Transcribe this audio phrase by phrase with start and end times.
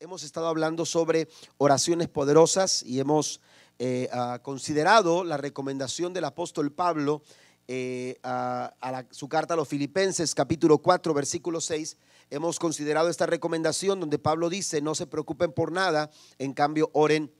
[0.00, 3.40] hemos estado hablando sobre oraciones poderosas y hemos
[3.78, 7.22] eh, ah, considerado la recomendación del apóstol Pablo
[7.68, 8.72] eh, a,
[9.10, 11.96] su carta a los filipenses capítulo 4 versículo 6.
[12.30, 17.32] Hemos considerado esta recomendación donde Pablo dice, no se preocupen por nada, en cambio oren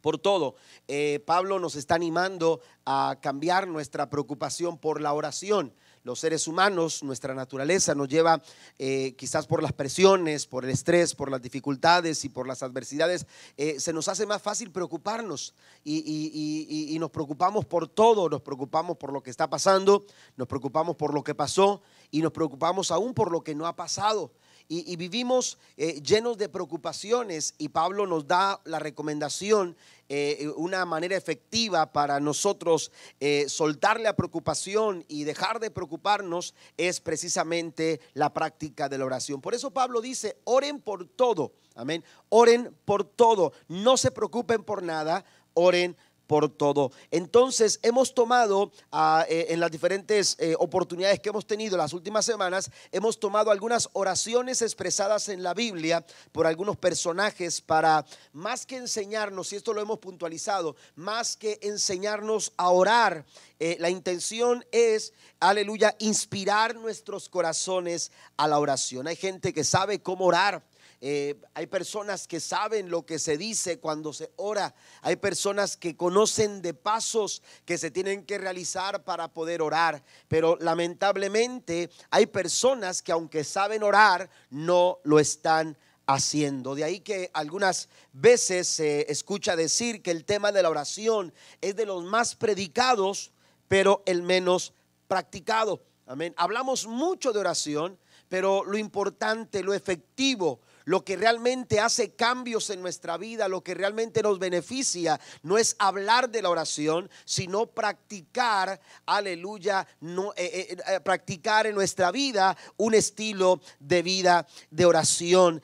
[0.00, 0.54] por todo.
[0.88, 5.74] Eh, Pablo nos está animando a cambiar nuestra preocupación por la oración
[6.06, 8.40] los seres humanos, nuestra naturaleza nos lleva
[8.78, 13.26] eh, quizás por las presiones, por el estrés, por las dificultades y por las adversidades,
[13.56, 18.96] eh, se nos hace más fácil preocuparnos y, y, nos preocupamos por todo, nos preocupamos
[18.96, 20.06] por lo que está pasando,
[20.36, 21.82] nos preocupamos por lo que pasó
[22.12, 24.30] y nos preocupamos aún por lo que no ha pasado
[24.68, 29.76] y, vivimos eh, llenos de preocupaciones y Pablo nos da la recomendación,
[30.08, 37.00] eh, una manera efectiva para nosotros eh, soltar la preocupación y dejar de preocuparnos es
[37.00, 39.40] precisamente la práctica de la oración.
[39.40, 44.82] Por eso Pablo dice, oren por todo, amén, oren por todo, no se preocupen por
[44.82, 45.24] nada,
[45.54, 45.96] oren
[46.26, 46.92] por todo.
[47.10, 52.24] Entonces hemos tomado ah, eh, en las diferentes eh, oportunidades que hemos tenido las últimas
[52.24, 58.76] semanas, hemos tomado algunas oraciones expresadas en la Biblia por algunos personajes para más que
[58.76, 63.24] enseñarnos, y esto lo hemos puntualizado, más que enseñarnos a orar,
[63.58, 69.06] eh, la intención es, aleluya, inspirar nuestros corazones a la oración.
[69.06, 70.62] Hay gente que sabe cómo orar
[71.00, 74.74] eh, hay personas que saben lo que se dice cuando se ora.
[75.02, 80.02] Hay personas que conocen de pasos que se tienen que realizar para poder orar.
[80.28, 86.74] Pero lamentablemente hay personas que aunque saben orar, no lo están haciendo.
[86.74, 91.76] De ahí que algunas veces se escucha decir que el tema de la oración es
[91.76, 93.32] de los más predicados,
[93.68, 94.72] pero el menos
[95.08, 95.82] practicado.
[96.06, 96.32] Amén.
[96.36, 102.80] Hablamos mucho de oración, pero lo importante, lo efectivo, lo que realmente hace cambios en
[102.80, 108.80] nuestra vida, lo que realmente nos beneficia, no es hablar de la oración, sino practicar,
[109.04, 115.60] aleluya, no, eh, eh, eh, practicar en nuestra vida un estilo de vida de oración.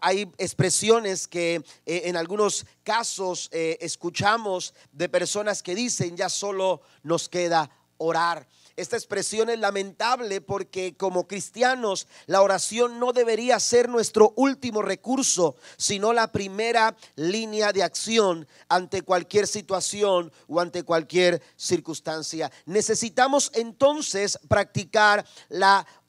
[0.00, 7.70] hay expresiones que en algunos casos escuchamos de personas que dicen, ya solo nos queda
[7.98, 8.48] orar.
[8.80, 15.54] Esta expresión es lamentable porque como cristianos la oración no debería ser nuestro último recurso,
[15.76, 22.50] sino la primera línea de acción ante cualquier situación o ante cualquier circunstancia.
[22.64, 25.99] Necesitamos entonces practicar la oración.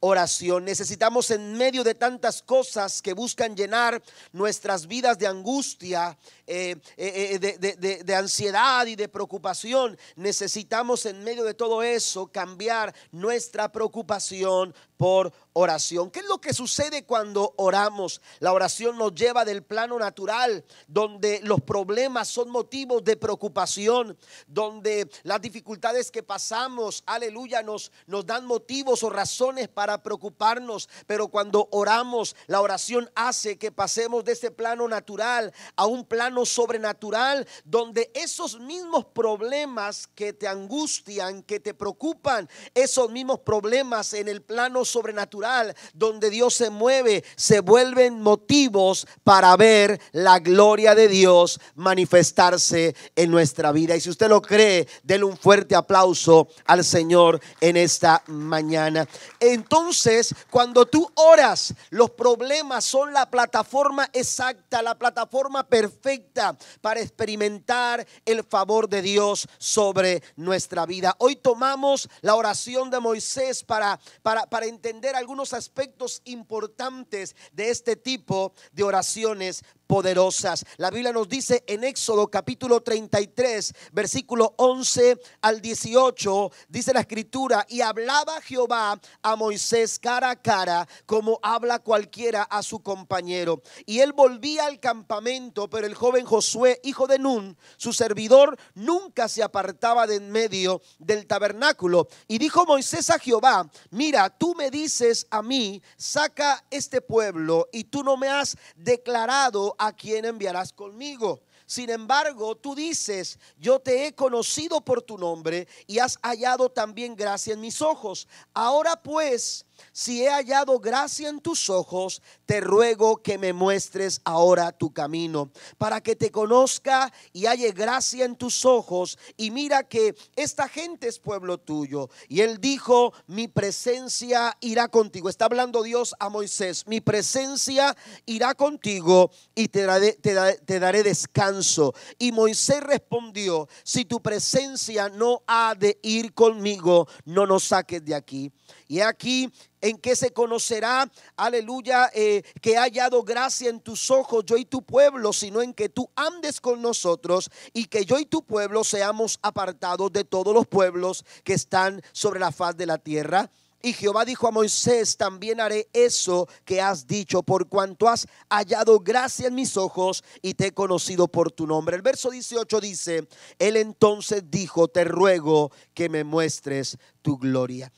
[0.61, 4.01] Necesitamos en medio de tantas cosas que buscan llenar
[4.33, 6.17] nuestras vidas de angustia,
[6.47, 12.95] eh, eh, eh, de, ansiedad y de preocupación, necesitamos en medio de todo eso cambiar
[13.11, 16.11] nuestra preocupación por oración.
[16.11, 18.21] ¿Qué es lo que sucede cuando oramos?
[18.37, 25.09] La oración nos lleva del plano natural, donde los problemas son motivos de preocupación, donde
[25.23, 30.87] las dificultades que pasamos, aleluya, nos, nos dan motivos o razones para preocuparnos.
[31.07, 36.45] Pero cuando oramos, la oración hace que pasemos de ese plano natural a un plano
[36.45, 44.27] sobrenatural, donde esos mismos problemas que te angustian, que te preocupan, esos mismos problemas en
[44.27, 51.07] el plano sobrenatural donde Dios se mueve, se vuelven motivos para ver la gloria de
[51.07, 53.95] Dios manifestarse en nuestra vida.
[53.95, 59.07] Y si usted lo cree, denle un fuerte aplauso al Señor en esta mañana.
[59.39, 68.05] Entonces, cuando tú oras, los problemas son la plataforma exacta, la plataforma perfecta para experimentar
[68.25, 71.15] el favor de Dios sobre nuestra vida.
[71.19, 74.80] Hoy tomamos la oración de Moisés para, para, para entender
[75.15, 80.63] algunos aspectos importantes de este tipo de oraciones poderosas.
[80.77, 87.65] La Biblia nos dice en Éxodo capítulo 33, versículo 11 al 18, dice la escritura,
[87.67, 93.61] y hablaba Jehová a Moisés cara a cara, como habla cualquiera a su compañero.
[93.85, 99.27] Y él volvía al campamento, pero el joven Josué, hijo de Nun, su servidor, nunca
[99.27, 102.07] se apartaba de en medio del tabernáculo.
[102.29, 107.83] Y dijo Moisés a Jehová, mira, tú me dices a mí, saca este pueblo, y
[107.83, 111.41] tú no me has declarado a quién enviarás conmigo.
[111.65, 117.15] Sin embargo, tú dices, yo te he conocido por tu nombre y has hallado también
[117.15, 118.27] gracia en mis ojos.
[118.53, 124.71] Ahora pues, si he hallado gracia en tus ojos, te ruego que me muestres ahora
[124.71, 129.17] tu camino, para que te conozca y halle gracia en tus ojos.
[129.37, 132.09] Y mira que esta gente es pueblo tuyo.
[132.27, 135.29] Y él dijo, mi presencia irá contigo.
[135.29, 137.95] Está hablando Dios a Moisés, mi presencia
[138.25, 141.93] irá contigo y te daré, te daré descanso.
[142.17, 148.15] Y Moisés respondió, si tu presencia no ha de ir conmigo, no nos saques de
[148.15, 148.51] aquí.
[148.91, 149.49] Y aquí
[149.79, 154.65] en que se conocerá, aleluya, eh, que ha hallado gracia en tus ojos, yo y
[154.65, 158.83] tu pueblo, sino en que tú andes con nosotros y que yo y tu pueblo
[158.83, 163.49] seamos apartados de todos los pueblos que están sobre la faz de la tierra.
[163.81, 168.99] Y Jehová dijo a Moisés, también haré eso que has dicho, por cuanto has hallado
[168.99, 171.95] gracia en mis ojos y te he conocido por tu nombre.
[171.95, 173.25] El verso 18 dice,
[173.57, 177.89] él entonces dijo, te ruego que me muestres tu gloria.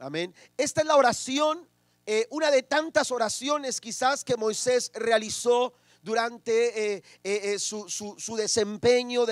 [0.00, 0.32] Amén.
[0.56, 1.68] Esta es la oración,
[2.06, 9.26] eh, una de tantas oraciones quizás que Moisés realizó durante eh, eh, su, desempeño,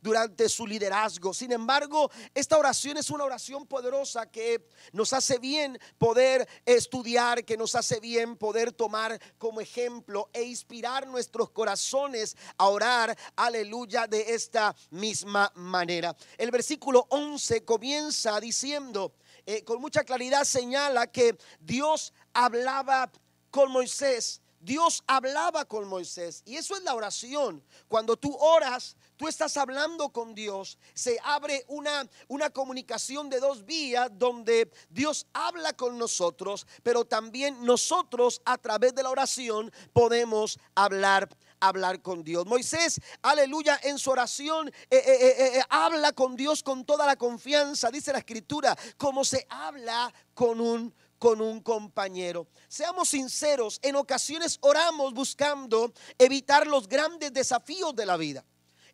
[0.00, 1.34] durante su liderazgo.
[1.34, 7.58] Sin embargo, esta oración es una oración poderosa que nos hace bien poder estudiar, que
[7.58, 14.34] nos hace bien poder tomar como ejemplo e inspirar nuestros corazones a orar, aleluya, de
[14.34, 16.16] esta misma manera.
[16.38, 19.12] El versículo 11 comienza diciendo,
[19.46, 23.10] eh, con mucha claridad señala que Dios hablaba
[23.50, 24.40] con Moisés.
[24.62, 26.42] Dios hablaba con Moisés.
[26.46, 27.64] Y eso es la oración.
[27.88, 30.78] Cuando tú oras, tú estás hablando con Dios.
[30.94, 37.64] Se abre una, una comunicación de dos vías donde Dios habla con nosotros, pero también
[37.64, 41.28] nosotros a través de la oración podemos hablar
[41.62, 42.44] hablar con Dios.
[42.44, 47.90] Moisés, aleluya, en su oración eh, eh, eh, habla con Dios con toda la confianza,
[47.90, 52.48] dice la escritura, como se habla con un con un compañero.
[52.66, 58.44] Seamos sinceros, en ocasiones oramos buscando evitar los grandes desafíos de la vida.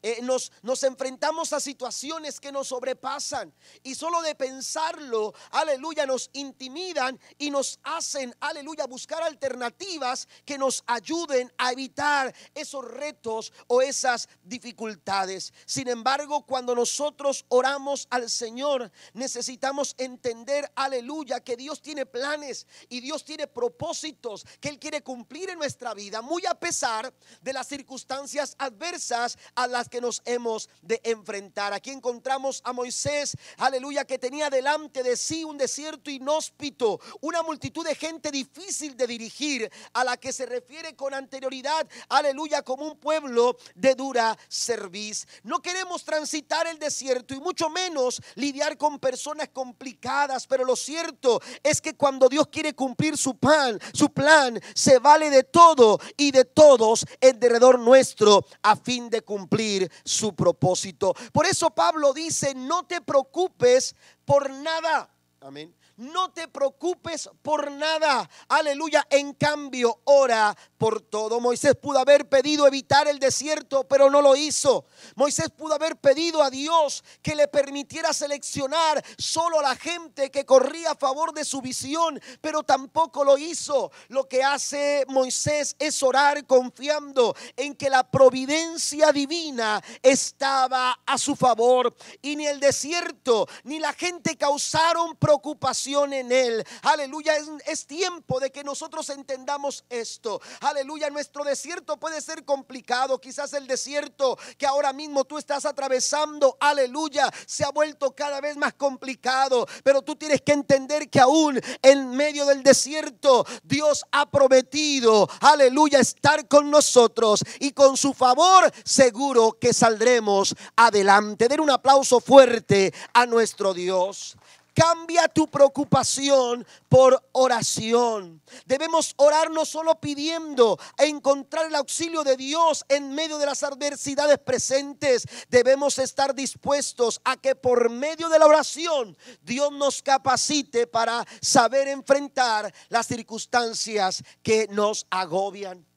[0.03, 3.53] Eh, nos, nos enfrentamos a situaciones que nos sobrepasan
[3.83, 10.85] y solo de pensarlo, aleluya, nos intimidan y nos hacen, aleluya, buscar alternativas que nos
[10.87, 15.53] ayuden a evitar esos retos o esas dificultades.
[15.67, 23.01] Sin embargo, cuando nosotros oramos al Señor, necesitamos entender, aleluya, que Dios tiene planes y
[23.01, 27.67] Dios tiene propósitos que Él quiere cumplir en nuestra vida, muy a pesar de las
[27.67, 31.73] circunstancias adversas a las que nos hemos de enfrentar.
[31.73, 37.87] Aquí encontramos a Moisés, aleluya, que tenía delante de sí un desierto inhóspito, una multitud
[37.87, 42.97] de gente difícil de dirigir, a la que se refiere con anterioridad, aleluya, como un
[42.99, 45.27] pueblo de dura serviz.
[45.43, 51.41] No queremos transitar el desierto y mucho menos lidiar con personas complicadas, pero lo cierto
[51.63, 56.31] es que cuando Dios quiere cumplir su plan, su plan se vale de todo y
[56.31, 61.15] de todos en derredor nuestro a fin de cumplir su propósito.
[61.33, 63.95] Por eso Pablo dice, no te preocupes
[64.25, 65.11] por nada.
[65.41, 65.75] Amén.
[65.99, 68.31] No te preocupes por nada.
[68.47, 69.05] Aleluya.
[69.11, 71.41] En cambio, ora por todo.
[71.41, 74.85] Moisés pudo haber pedido evitar el desierto, pero no lo hizo.
[75.17, 80.47] Moisés pudo haber pedido a Dios que le permitiera seleccionar solo a la gente que
[80.47, 83.91] corría a favor de su visión, pero tampoco lo hizo.
[84.07, 91.35] Lo que hace Moisés es orar confiando en que la providencia divina estaba a su
[91.35, 91.93] favor
[92.23, 96.65] y ni el desierto ni la gente causaron preocupación en Él.
[96.83, 97.33] Aleluya,
[97.67, 100.41] es, tiempo de que nosotros entendamos esto.
[100.61, 103.19] Aleluya, nuestro desierto puede ser complicado.
[103.19, 108.59] Quizás el desierto que ahora mismo tú estás atravesando, aleluya, se ha vuelto cada vez
[108.59, 109.67] más complicado.
[109.83, 116.01] Pero tú tienes que entender que aún en medio del desierto Dios ha prometido, aleluya,
[116.01, 121.49] estar con nosotros y con su favor seguro que saldremos adelante.
[121.49, 124.37] Den un aplauso fuerte a nuestro Dios.
[124.79, 128.41] Cambia tu preocupación por oración.
[128.65, 133.65] Debemos orar no solo pidiendo e encontrar el auxilio de Dios en medio de las
[133.65, 135.27] adversidades presentes.
[135.49, 141.89] Debemos estar dispuestos a que por medio de la oración Dios nos capacite para saber
[141.89, 145.88] enfrentar las circunstancias que nos agobian.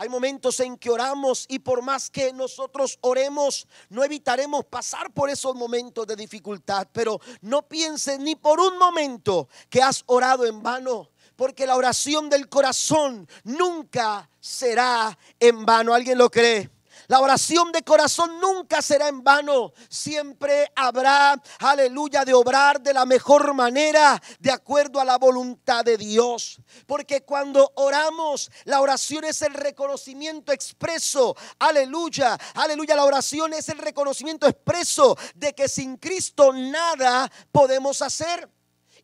[0.00, 5.28] Hay momentos en que oramos y por más que nosotros oremos, no evitaremos pasar por
[5.28, 6.88] esos momentos de dificultad.
[6.90, 12.30] Pero no pienses ni por un momento que has orado en vano, porque la oración
[12.30, 15.92] del corazón nunca será en vano.
[15.92, 16.70] ¿Alguien lo cree?
[17.10, 19.72] La oración de corazón nunca será en vano.
[19.88, 25.96] Siempre habrá, aleluya, de obrar de la mejor manera, de acuerdo a la voluntad de
[25.96, 26.60] Dios.
[26.86, 31.36] Porque cuando oramos, la oración es el reconocimiento expreso.
[31.58, 32.94] Aleluya, aleluya.
[32.94, 38.48] La oración es el reconocimiento expreso de que sin Cristo nada podemos hacer.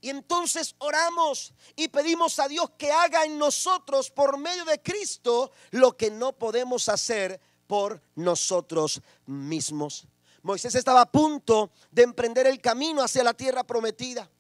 [0.00, 5.50] Y entonces oramos y pedimos a Dios que haga en nosotros por medio de Cristo
[5.72, 10.06] lo que no podemos hacer por nosotros mismos.
[10.42, 14.30] Moisés estaba a punto de emprender el camino hacia la tierra prometida.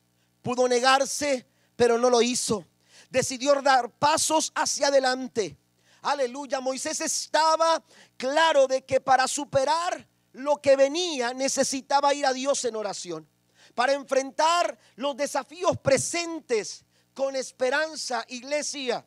[0.42, 2.64] Pudo negarse, pero no lo hizo.
[3.10, 5.56] Decidió dar pasos hacia adelante.
[6.02, 7.82] Aleluya, Moisés estaba
[8.16, 13.28] claro de que para superar lo que venía necesitaba ir a Dios en oración
[13.76, 19.04] para enfrentar los desafíos presentes con esperanza, iglesia.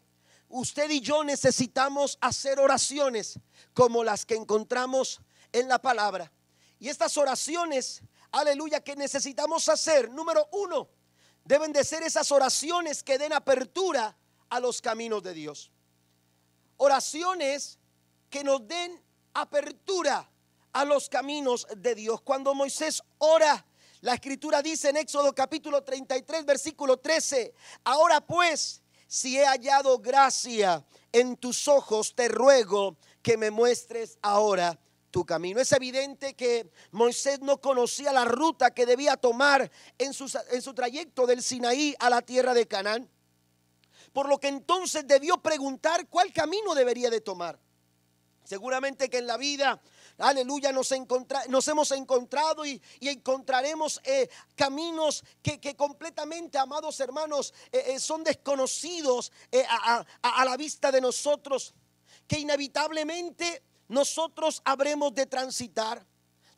[0.48, 3.40] Usted y yo necesitamos hacer oraciones
[3.74, 5.22] como las que encontramos
[5.52, 6.32] en la palabra.
[6.80, 10.90] Y estas oraciones, aleluya, que necesitamos hacer, número uno,
[11.44, 14.16] deben de ser esas oraciones que den apertura
[14.50, 15.72] a los caminos de Dios.
[16.78, 17.80] Oraciones
[18.30, 20.30] que nos den apertura
[20.74, 22.22] a los caminos de Dios.
[22.22, 23.66] Cuando Moisés ora,
[24.02, 30.86] la escritura dice en Éxodo capítulo 33, versículo 13, ahora pues, si he hallado gracia
[31.12, 32.98] en tus ojos, te ruego
[33.30, 34.80] que me muestres ahora
[35.12, 35.60] tu camino.
[35.60, 39.70] Es evidente que Moisés no conocía la ruta que debía tomar
[40.00, 43.08] en su, en su trayecto del Sinaí a la tierra de Canaán.
[44.14, 47.60] Por lo que entonces debió preguntar cuál camino debería de tomar.
[48.46, 49.80] Seguramente que en la vida
[50.18, 50.92] aleluya, nos,
[51.50, 59.32] nos hemos encontrado y, encontraremos eh, caminos que, completamente, amados hermanos, eh, eh, son desconocidos
[59.70, 61.76] a, a la vista de nosotros,
[62.30, 66.06] que inevitablemente nosotros habremos de transitar.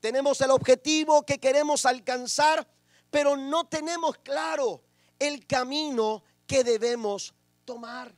[0.01, 2.67] Tenemos el objetivo que queremos alcanzar,
[3.09, 4.83] pero no tenemos claro
[5.17, 8.13] el camino que debemos tomar.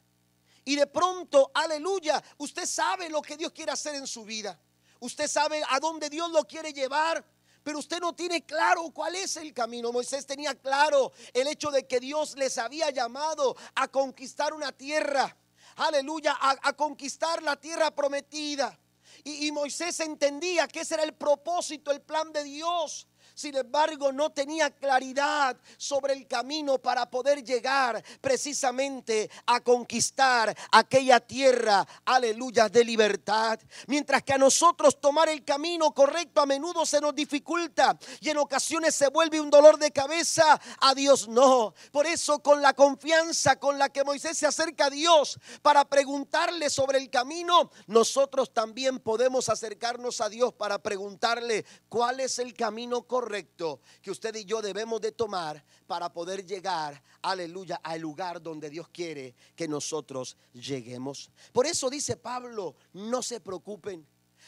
[0.65, 4.59] Y de pronto, aleluya, usted sabe lo que Dios quiere hacer en su vida.
[4.99, 7.23] Usted sabe a dónde Dios lo quiere llevar.
[7.61, 9.91] Pero usted no tiene claro cuál es el camino.
[9.91, 15.37] Moisés tenía claro el hecho de que Dios les había llamado a conquistar una tierra.
[15.75, 18.79] Aleluya, a, conquistar la tierra prometida.
[19.23, 23.07] Y, y Moisés entendía que ese era el propósito, el plan de Dios.
[23.35, 31.19] Sin embargo, no tenía claridad sobre el camino para poder llegar precisamente a conquistar aquella
[31.19, 33.59] tierra, aleluya, de libertad.
[33.87, 38.37] Mientras que a nosotros tomar el camino correcto a menudo se nos dificulta y en
[38.37, 41.73] ocasiones se vuelve un dolor de cabeza, a Dios no.
[41.91, 46.69] Por eso con la confianza con la que Moisés se acerca a Dios para preguntarle
[46.69, 53.01] sobre el camino, nosotros también podemos acercarnos a Dios para preguntarle cuál es el camino
[53.01, 58.41] correcto correcto que usted y yo debemos de tomar para poder llegar, aleluya, al lugar
[58.41, 61.31] donde Dios quiere que nosotros lleguemos.
[61.53, 64.05] Por eso dice Pablo, no se preocupen.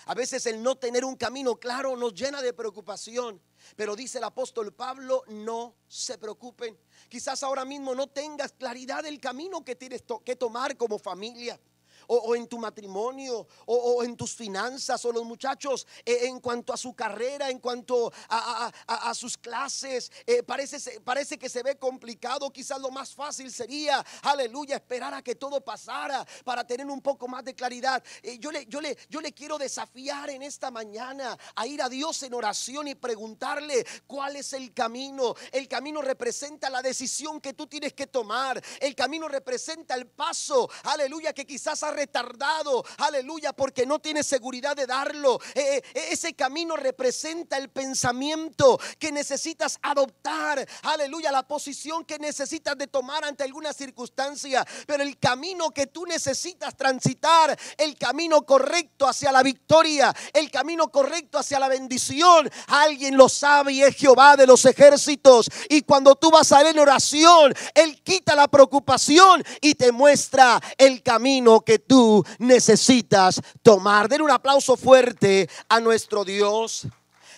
[0.08, 3.41] A veces el no tener un camino claro nos llena de preocupación.
[3.77, 6.77] Pero dice el apóstol Pablo, no se preocupen.
[7.08, 11.58] Quizás ahora mismo no tengas claridad del camino que tienes que tomar como familia
[12.07, 16.77] o, en tu matrimonio o, en tus finanzas o los muchachos eh, en cuanto a
[16.77, 18.71] su carrera, en cuanto a,
[19.13, 20.12] sus clases.
[20.25, 22.51] Eh, parece, parece que se ve complicado.
[22.51, 27.27] Quizás lo más fácil sería, aleluya, esperar a que todo pasara para tener un poco
[27.27, 28.03] más de claridad.
[28.21, 31.89] Eh, yo, le, yo, le, yo le quiero desafiar en esta mañana a ir a
[31.89, 35.35] Dios en oración y preguntarle cuál es el camino.
[35.51, 38.62] El camino representa la decisión que tú tienes que tomar.
[38.79, 44.75] El camino representa el paso, aleluya, que quizás ha retardado, aleluya, porque no tiene seguridad
[44.75, 45.39] de darlo.
[45.53, 52.77] Eh, eh, ese camino representa el pensamiento que necesitas adoptar, aleluya, la posición que necesitas
[52.77, 54.65] de tomar ante alguna circunstancia.
[54.85, 60.89] Pero el camino que tú necesitas transitar, el camino correcto hacia la victoria, el camino
[60.89, 65.49] correcto hacia la bendición, alguien lo sabe y es Jehová de los ejércitos.
[65.69, 70.61] Y cuando tú vas a él en oración, Él quita la preocupación y te muestra
[70.77, 74.07] el camino que tú necesitas tomar.
[74.07, 76.87] Den un aplauso fuerte a nuestro Dios.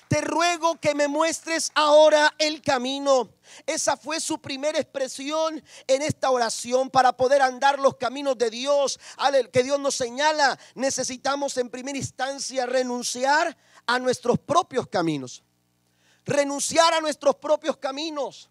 [0.08, 3.30] Te ruego que me muestres ahora el camino.
[3.66, 9.00] Esa fue su primera expresión en esta oración para poder andar los caminos de Dios,
[9.52, 10.58] que Dios nos señala.
[10.76, 15.44] Necesitamos en primera instancia renunciar a nuestros propios caminos.
[16.26, 18.50] Renunciar a nuestros propios caminos.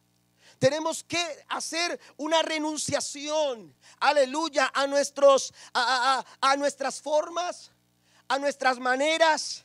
[0.58, 7.70] Tenemos que hacer una renunciación, aleluya, a, nuestros, a, nuestras formas,
[8.28, 9.64] a nuestras maneras,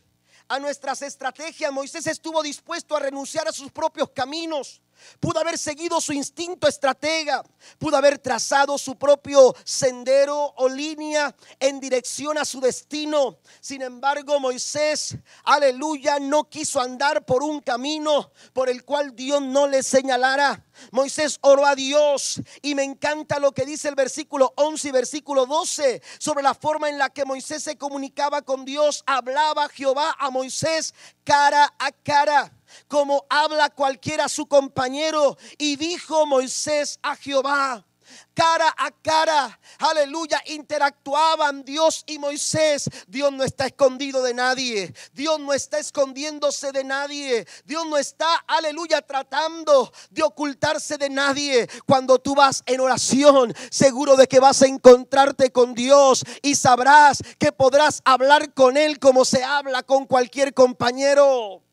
[0.50, 1.72] a nuestras estrategias.
[1.72, 4.82] Moisés estuvo dispuesto a renunciar a sus propios caminos.
[5.20, 7.44] Pudo haber seguido su instinto estratega,
[7.78, 13.38] pudo haber trazado su propio sendero o línea en dirección a su destino.
[13.60, 19.68] Sin embargo, Moisés, aleluya, no quiso andar por un camino por el cual Dios no
[19.68, 20.66] le señalara.
[20.92, 25.46] Moisés oró a Dios y me encanta lo que dice el versículo 11 y versículo
[25.46, 29.04] 12 sobre la forma en la que Moisés se comunicaba con Dios.
[29.06, 30.94] Hablaba Jehová a Moisés
[31.24, 32.52] cara a cara
[32.88, 35.38] como habla cualquiera su compañero.
[35.58, 37.86] Y dijo Moisés a Jehová,
[38.34, 42.90] cara a cara, aleluya, interactuaban Dios y Moisés.
[43.08, 48.36] Dios no está escondido de nadie, Dios no está escondiéndose de nadie, Dios no está,
[48.48, 51.68] aleluya, tratando de ocultarse de nadie.
[51.86, 57.22] Cuando tú vas en oración, seguro de que vas a encontrarte con Dios y sabrás
[57.38, 61.64] que podrás hablar con Él como se habla con cualquier compañero.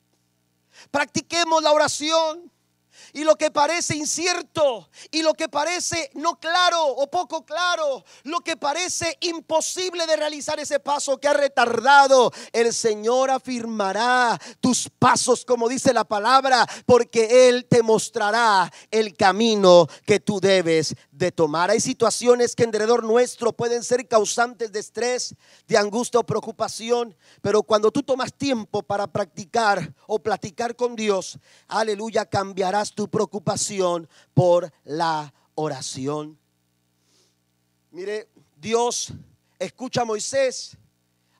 [0.90, 2.50] Practiquemos la oración.
[3.12, 8.40] Y lo que parece incierto y lo que parece no claro o poco claro, lo
[8.40, 15.45] que parece imposible de realizar ese paso que ha retardado, el Señor afirmará tus pasos
[15.45, 21.70] como dice la palabra, porque Él te mostrará el camino que tú debes de tomar.
[21.70, 25.34] Hay situaciones que en derredor nuestro pueden ser causantes de estrés,
[25.66, 31.38] de angustia o preocupación, pero cuando tú tomas tiempo para practicar o platicar con Dios,
[31.66, 36.38] aleluya, cambiarás tu preocupación por la oración.
[37.90, 39.12] Mire, Dios
[39.58, 40.76] escucha a Moisés,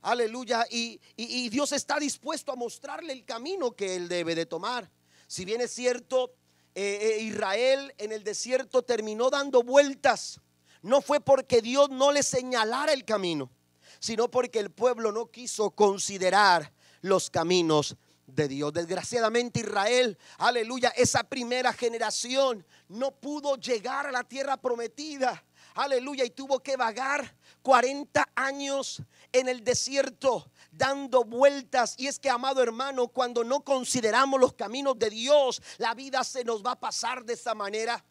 [0.02, 4.90] aleluya, y, y Dios está dispuesto a mostrarle el camino que él debe de tomar.
[5.28, 6.32] Si bien es cierto,
[6.80, 10.40] eh, eh, Israel en el desierto terminó dando vueltas,
[10.80, 13.50] no fue porque Dios no le señalara el camino,
[13.99, 17.97] sino porque el pueblo no quiso considerar los caminos
[18.28, 18.73] de Dios.
[18.73, 25.44] Desgraciadamente Israel, aleluya, esa primera generación no pudo llegar a la tierra prometida.
[25.75, 31.94] Aleluya, y tuvo que vagar 40 años en el desierto dando vueltas.
[31.99, 36.44] Y es que, amado hermano, cuando no consideramos los caminos de Dios, la vida se
[36.44, 38.02] nos va a pasar de esa manera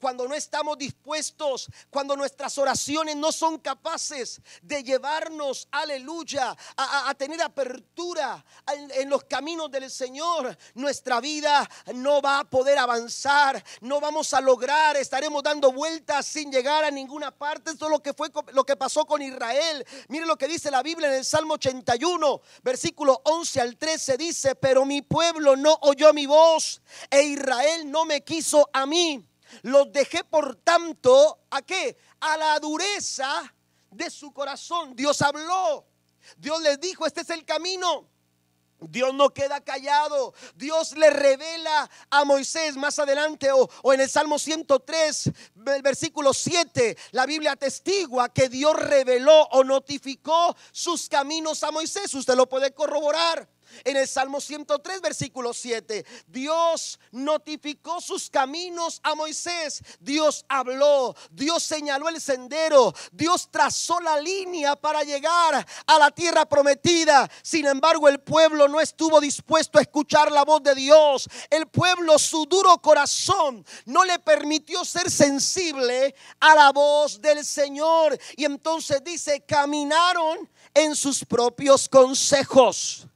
[0.00, 7.40] cuando no estamos dispuestos, cuando nuestras oraciones no son capaces de llevarnos, aleluya, a, tener
[7.42, 8.44] apertura
[8.94, 14.40] en, los caminos del Señor, nuestra vida no va a poder avanzar, no vamos a
[14.40, 17.70] lograr, estaremos dando vueltas sin llegar a ninguna parte.
[17.70, 19.84] Esto es lo que fue lo que pasó con Israel.
[20.08, 24.54] Mire lo que dice la Biblia en el Salmo 81, versículo 11 al 13 dice,
[24.54, 29.27] pero mi pueblo no oyó mi voz e Israel no me quiso a mí.
[29.62, 31.96] Los dejé por tanto a qué?
[32.20, 33.54] A la dureza
[33.90, 34.94] de su corazón.
[34.94, 35.86] Dios habló.
[36.36, 38.08] Dios les dijo, este es el camino.
[38.80, 40.34] Dios no queda callado.
[40.54, 45.30] Dios le revela a Moisés más adelante o, o, en el Salmo 103,
[45.82, 46.96] versículo 7.
[47.12, 52.14] La Biblia atestigua que Dios reveló o notificó sus caminos a Moisés.
[52.14, 53.48] Usted lo puede corroborar.
[53.84, 59.82] En el Salmo 103, versículo 7, Dios notificó sus caminos a Moisés.
[60.00, 66.46] Dios habló, Dios señaló el sendero, Dios trazó la línea para llegar a la tierra
[66.46, 67.30] prometida.
[67.42, 71.28] Sin embargo, el pueblo no estuvo dispuesto a escuchar la voz de Dios.
[71.50, 78.18] El pueblo, su duro corazón, no le permitió ser sensible a la voz del Señor.
[78.36, 83.07] Y entonces dice, caminaron en sus propios consejos.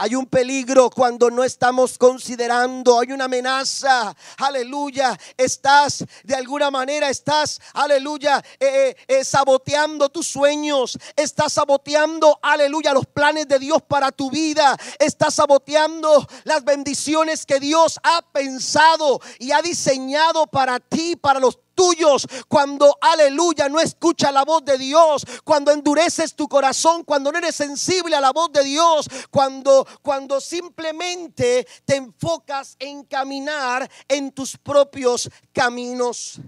[0.00, 7.10] Hay un peligro cuando no estamos considerando, hay una amenaza, aleluya, estás de alguna manera,
[7.10, 13.82] estás, aleluya, eh, eh, eh, saboteando tus sueños, estás saboteando, aleluya, los planes de Dios
[13.82, 20.78] para tu vida, estás saboteando las bendiciones que Dios ha pensado y ha diseñado para
[20.78, 26.48] ti, para los tuyos, cuando aleluya no escucha la voz de Dios, cuando endureces tu
[26.48, 32.74] corazón, cuando no eres sensible a la voz de Dios, cuando cuando simplemente te enfocas
[32.80, 36.40] en caminar en tus propios caminos.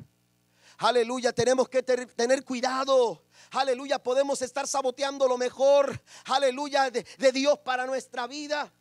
[0.78, 3.22] Aleluya, tenemos que tener cuidado.
[3.52, 6.02] Aleluya, podemos estar saboteando lo mejor.
[6.24, 8.72] Aleluya de, de Dios para nuestra vida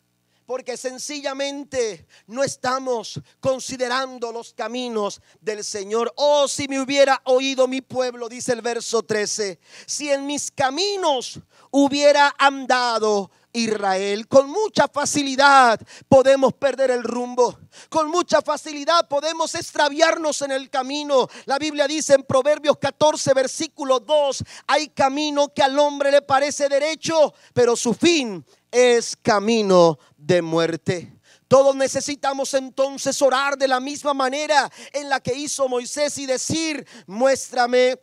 [0.50, 6.12] porque sencillamente no estamos considerando los caminos del Señor.
[6.16, 11.40] Oh, si me hubiera oído mi pueblo, dice el verso 13, si en mis caminos
[11.70, 14.28] hubiera andado Israel.
[14.28, 17.60] Con mucha facilidad podemos perder el rumbo.
[17.90, 21.28] Con mucha facilidad podemos extraviarnos en el camino.
[21.46, 26.70] La Biblia dice en Proverbios 14, versículo 2, hay camino que al hombre le parece
[26.70, 31.20] derecho, pero su fin es camino de muerte.
[31.48, 36.86] Todos necesitamos entonces orar de la misma manera en la que hizo Moisés y decir,
[37.08, 38.00] muéstrame,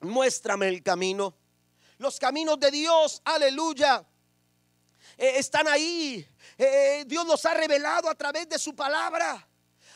[0.00, 1.36] muéstrame el camino.
[1.98, 4.04] Los caminos de Dios, aleluya,
[5.16, 6.28] eh, están ahí.
[6.58, 9.48] Eh, eh, Dios nos ha revelado a través de su palabra.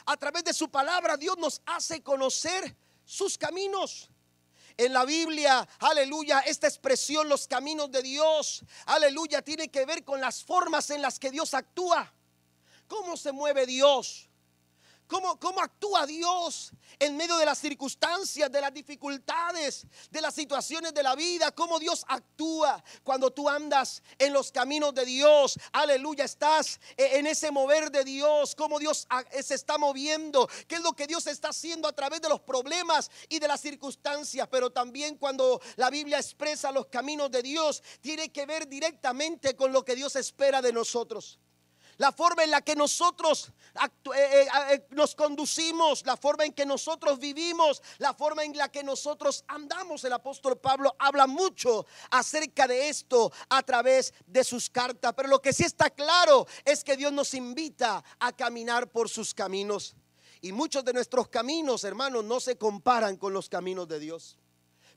[0.07, 4.09] A través de su palabra Dios nos hace conocer sus caminos.
[4.79, 10.21] En la Biblia, aleluya, esta expresión, los caminos de Dios, aleluya, tiene que ver con
[10.21, 12.15] las formas en las que Dios actúa.
[12.87, 14.29] ¿Cómo se mueve Dios?
[15.09, 20.93] ¿Cómo, ¿Cómo, actúa Dios en medio de las circunstancias, de las dificultades, de las situaciones
[20.93, 21.51] de la vida?
[21.53, 25.59] ¿Cómo Dios actúa cuando tú andas en los caminos de Dios?
[25.73, 28.55] Aleluya, estás en ese mover de Dios.
[28.55, 29.09] ¿Cómo Dios
[29.43, 30.47] se está moviendo?
[30.67, 33.63] ¿Qué es lo que Dios está haciendo a través de los problemas y de las
[33.63, 34.47] circunstancias?
[34.51, 39.73] Pero también cuando la Biblia expresa los caminos de Dios, tiene que ver directamente con
[39.73, 41.39] lo que Dios espera de nosotros
[41.99, 46.65] la forma en la que nosotros eh, eh, eh, nos conducimos, la forma en que
[46.65, 50.05] nosotros vivimos, la forma en la que nosotros andamos.
[50.05, 55.43] El apóstol Pablo habla mucho acerca de esto a través de sus cartas, pero lo
[55.43, 59.95] que sí está claro es que Dios nos invita a caminar por sus caminos.
[60.41, 64.39] Y muchos de nuestros caminos, hermanos, no se comparan con los caminos de Dios,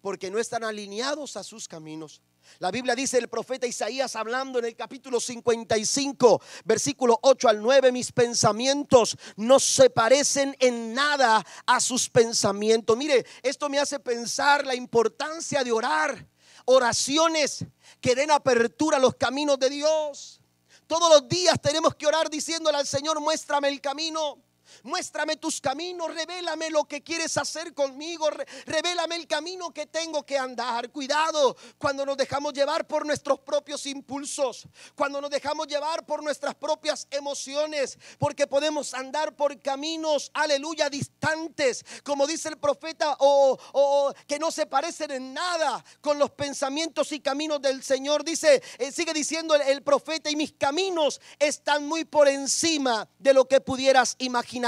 [0.02, 2.22] porque no están alineados a sus caminos.
[2.60, 7.91] La Biblia dice el profeta Isaías hablando en el capítulo 55, versículo 8 al 9,
[7.91, 12.95] mis pensamientos no se parecen en nada a sus pensamientos.
[12.97, 16.27] Mire, esto me hace pensar la importancia de orar,
[16.65, 17.65] oraciones
[17.99, 20.41] que den apertura a los caminos de Dios.
[20.88, 24.43] Todos los días tenemos que orar diciéndole al Señor, muéstrame el camino.
[24.84, 28.29] Muéstrame tus caminos, revélame lo que quieres hacer conmigo,
[28.65, 30.91] revélame el camino que tengo que andar.
[30.91, 36.55] Cuidado cuando nos dejamos llevar por nuestros propios impulsos, cuando nos dejamos llevar por nuestras
[36.55, 44.39] propias emociones, porque podemos andar por caminos, aleluya, distantes, como dice el profeta, o, que
[44.39, 48.23] no se parecen en nada con los pensamientos y caminos del Señor.
[48.23, 53.47] Dice, eh, sigue diciendo el profeta, y mis caminos están muy por encima de lo
[53.47, 54.61] que pudieras imaginar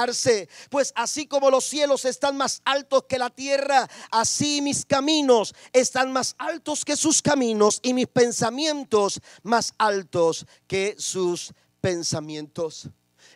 [0.70, 6.12] pues así como los cielos están más altos que la tierra, así mis caminos están
[6.12, 12.90] más altos que sus caminos y mis pensamientos más altos que sus pensamientos.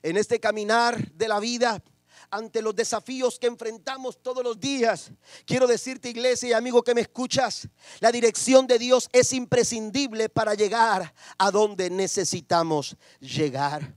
[0.03, 1.81] En este caminar de la vida,
[2.29, 5.11] ante los desafíos que enfrentamos todos los días.
[5.45, 7.67] Quiero decirte, iglesia y amigo que me escuchas,
[7.99, 13.95] la dirección de Dios es imprescindible para llegar a donde necesitamos llegar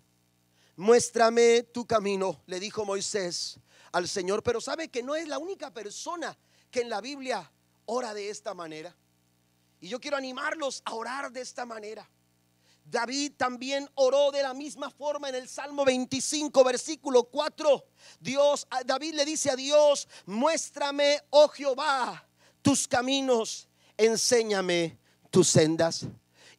[0.80, 3.58] muéstrame tu camino, le dijo Moisés
[3.92, 4.42] al Señor.
[4.42, 6.36] Pero sabe que no es la única persona
[6.70, 7.52] que en la Biblia
[7.84, 8.96] ora de esta manera.
[9.80, 12.08] Y yo quiero animarlos a orar de esta manera.
[12.82, 17.84] David también oró de la misma forma en el Salmo 25, versículo 4.
[18.18, 22.26] Dios, David le dice a Dios, muéstrame, oh Jehová,
[22.62, 24.98] tus caminos, enséñame
[25.30, 26.06] tus sendas.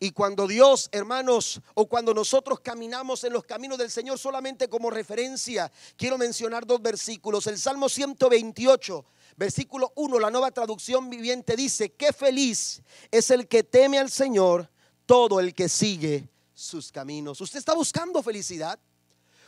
[0.04, 4.90] Y cuando Dios, hermanos, o cuando nosotros caminamos en los caminos del Señor solamente como
[4.90, 7.46] referencia, quiero mencionar dos versículos.
[7.46, 9.06] El Salmo 128,
[9.38, 14.72] versículo 1, la nueva traducción viviente dice, qué feliz es el que teme al Señor,
[15.06, 17.40] todo el que sigue sus caminos.
[17.40, 18.80] ¿Usted está buscando felicidad?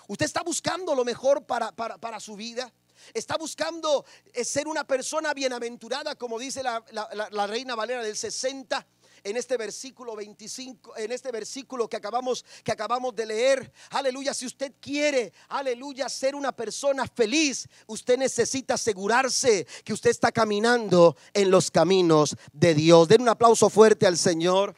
[0.08, 2.72] ¿Usted está buscando lo mejor para, para, su vida?
[3.12, 6.86] Está buscando eh, ser una persona bienaventurada, como dice la,
[7.32, 8.86] la Reina Valera del 60
[9.24, 13.72] en este versículo 25, en este versículo que acabamos, que acabamos de leer.
[13.92, 20.32] Aleluya, si usted quiere, aleluya, ser una persona feliz, usted necesita asegurarse que usted está
[20.32, 23.08] caminando en los caminos de Dios.
[23.08, 24.76] Den un aplauso fuerte al Señor.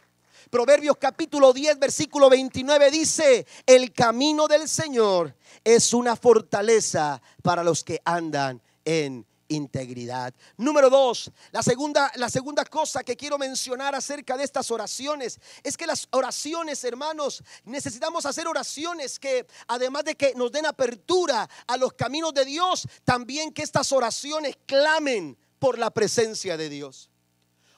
[0.52, 7.84] Proverbios capítulo 10, versículo 29 dice, el camino del Señor es una fortaleza para los
[7.84, 10.34] que andan en integridad.
[10.58, 15.78] Número dos, la segunda, la segunda cosa que quiero mencionar acerca de estas oraciones es
[15.78, 21.78] que las oraciones, hermanos, necesitamos hacer oraciones que además de que nos den apertura a
[21.78, 27.10] los caminos de Dios, también que estas oraciones clamen por la presencia de Dios.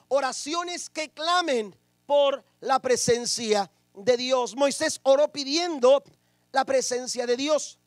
[0.08, 1.76] Oraciones que clamen
[2.06, 4.56] por la presencia de Dios.
[4.56, 6.02] Moisés oró pidiendo
[6.52, 7.78] la presencia de Dios.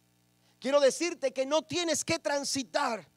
[0.59, 3.09] Quiero decirte que no tienes que transitar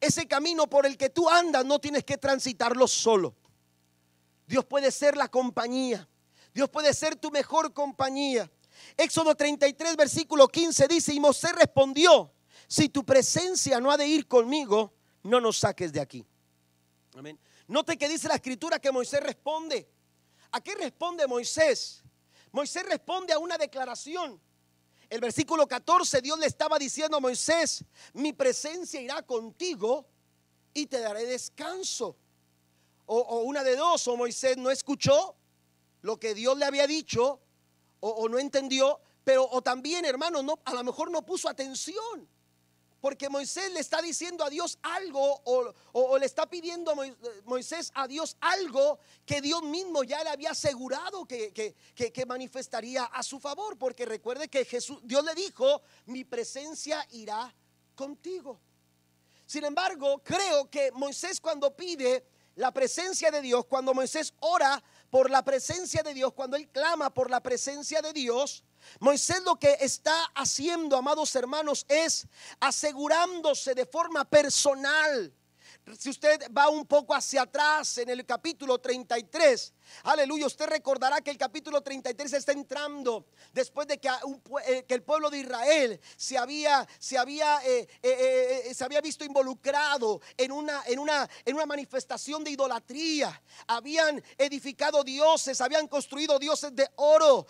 [0.00, 3.34] ese camino por el que tú andas no tienes que transitarlo solo.
[4.46, 6.08] Dios puede ser la compañía.
[6.54, 8.50] Dios puede ser tu mejor compañía.
[8.96, 12.32] Éxodo 33, versículo 15 dice, y Moisés respondió,
[12.66, 16.26] si tu presencia no ha de ir conmigo, no nos saques de aquí.
[17.16, 17.38] Amén.
[17.66, 19.88] Note que dice la escritura que Moisés responde.
[20.52, 22.02] ¿A qué responde Moisés?
[22.52, 24.40] Moisés responde a una declaración.
[25.10, 30.06] El versículo 14, Dios le estaba diciendo a Moisés, mi presencia irá contigo
[30.74, 32.16] y te daré descanso.
[33.06, 35.34] O, una de dos, o Moisés no escuchó
[36.02, 37.40] lo que Dios le había dicho,
[38.00, 42.28] o, no entendió, pero o también, hermano, no, a lo mejor no puso atención.
[43.00, 46.94] Porque Moisés le está diciendo a Dios algo o, le está pidiendo
[47.44, 53.22] Moisés a Dios algo que Dios mismo ya le había asegurado que, que, manifestaría a
[53.22, 53.78] su favor.
[53.78, 57.54] Porque recuerde que Jesús, Dios le dijo, mi presencia irá
[57.94, 58.58] contigo.
[59.46, 62.24] Sin embargo, creo que Moisés cuando pide
[62.58, 67.10] la presencia de Dios, cuando Moisés ora por la presencia de Dios, cuando él clama
[67.10, 68.64] por la presencia de Dios,
[69.00, 72.26] Moisés lo que está haciendo, amados hermanos, es
[72.60, 75.32] asegurándose de forma personal.
[75.96, 79.72] Si usted va un poco hacia atrás en el capítulo 33,
[80.04, 84.08] Aleluya, usted recordará que el capítulo 33 está entrando después de que,
[84.66, 90.20] eh, el pueblo de Israel se había, se había, eh, eh, se había visto involucrado
[90.36, 93.40] en una, en, una, en una manifestación de idolatría.
[93.66, 97.46] Habían edificado dioses, habían construido dioses de oro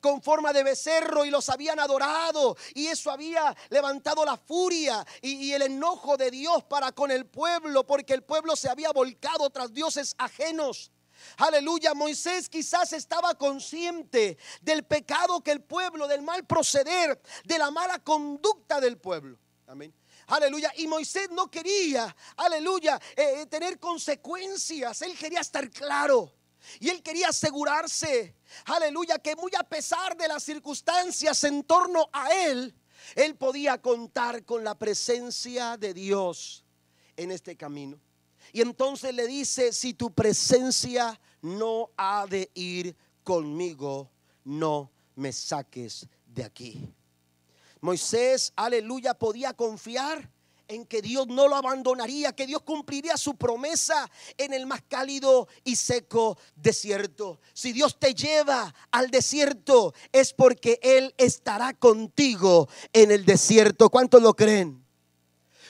[0.00, 2.56] con forma de becerro y los habían adorado.
[2.74, 7.65] Y eso había levantado la furia y el enojo de Dios para con el pueblo
[7.86, 10.90] porque el pueblo se había volcado tras dioses ajenos.
[11.38, 17.70] Aleluya, Moisés quizás estaba consciente del pecado que el pueblo, del mal proceder, de la
[17.70, 19.38] mala conducta del pueblo.
[19.66, 19.94] Amén.
[20.28, 20.72] Aleluya.
[20.76, 25.02] Y Moisés no quería, aleluya, eh, tener consecuencias.
[25.02, 26.32] Él quería estar claro.
[26.80, 32.32] Y él quería asegurarse, aleluya, que muy a pesar de las circunstancias en torno a
[32.32, 32.74] él,
[33.14, 36.65] él podía contar con la presencia de Dios
[37.16, 37.98] en este camino.
[38.52, 44.10] Y entonces le dice, si tu presencia no ha de ir conmigo,
[44.44, 46.94] no me saques de aquí.
[47.80, 50.30] Moisés, aleluya, podía confiar
[50.68, 55.48] en que Dios no lo abandonaría, que Dios cumpliría su promesa en el más cálido
[55.64, 57.40] y seco desierto.
[57.52, 63.90] Si Dios te lleva al desierto es porque Él estará contigo en el desierto.
[63.90, 64.85] ¿Cuántos lo creen?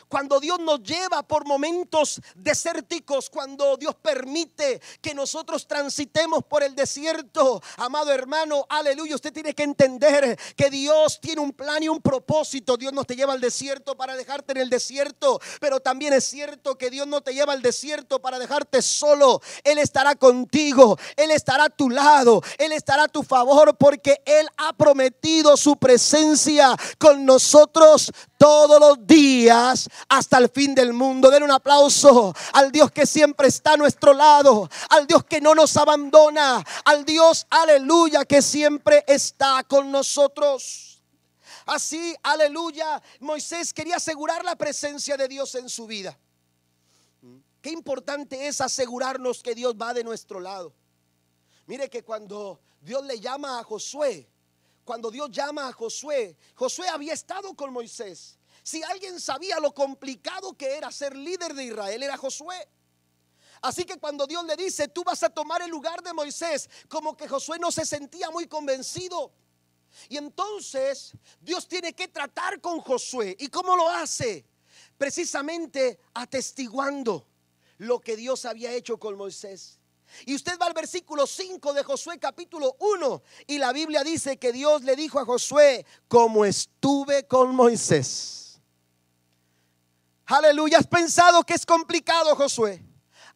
[0.08, 6.74] Cuando Dios nos lleva por momentos desérticos, cuando Dios permite que nosotros transitemos por el
[6.74, 12.00] desierto, amado hermano, aleluya, usted tiene que entender que Dios tiene un plan y un
[12.00, 12.76] propósito.
[12.76, 16.78] Dios no te lleva al desierto para dejarte en el desierto, pero también es cierto
[16.78, 19.40] que Dios no te lleva al desierto para dejarte solo.
[19.64, 24.48] Él estará contigo, Él estará a tu lado, Él estará a tu favor porque Él
[24.56, 31.30] ha prometido su presencia con nosotros todos los días hasta el fin del mundo.
[31.30, 35.54] Den un aplauso al Dios que siempre está a nuestro lado, al Dios que no
[35.54, 41.02] nos abandona, al Dios, aleluya, que siempre está con nosotros.
[41.66, 46.16] Así, aleluya, Moisés quería asegurar la presencia de Dios en su vida.
[47.60, 50.72] Qué importante es asegurarnos que Dios va de nuestro lado.
[51.66, 54.28] Mire que cuando Dios le llama a Josué,
[54.86, 58.38] cuando Dios llama a Josué, Josué había estado con Moisés.
[58.62, 62.68] Si alguien sabía lo complicado que era ser líder de Israel, era Josué.
[63.62, 67.16] Así que cuando Dios le dice, tú vas a tomar el lugar de Moisés, como
[67.16, 69.32] que Josué no se sentía muy convencido.
[70.08, 73.36] Y entonces Dios tiene que tratar con Josué.
[73.40, 74.46] ¿Y cómo lo hace?
[74.96, 77.26] Precisamente atestiguando
[77.78, 79.75] lo que Dios había hecho con Moisés.
[80.24, 84.52] Y usted va al versículo 5 de Josué capítulo 1 y la Biblia dice que
[84.52, 88.60] Dios le dijo a Josué, como estuve con Moisés.
[90.26, 92.82] Aleluya, has pensado que es complicado Josué.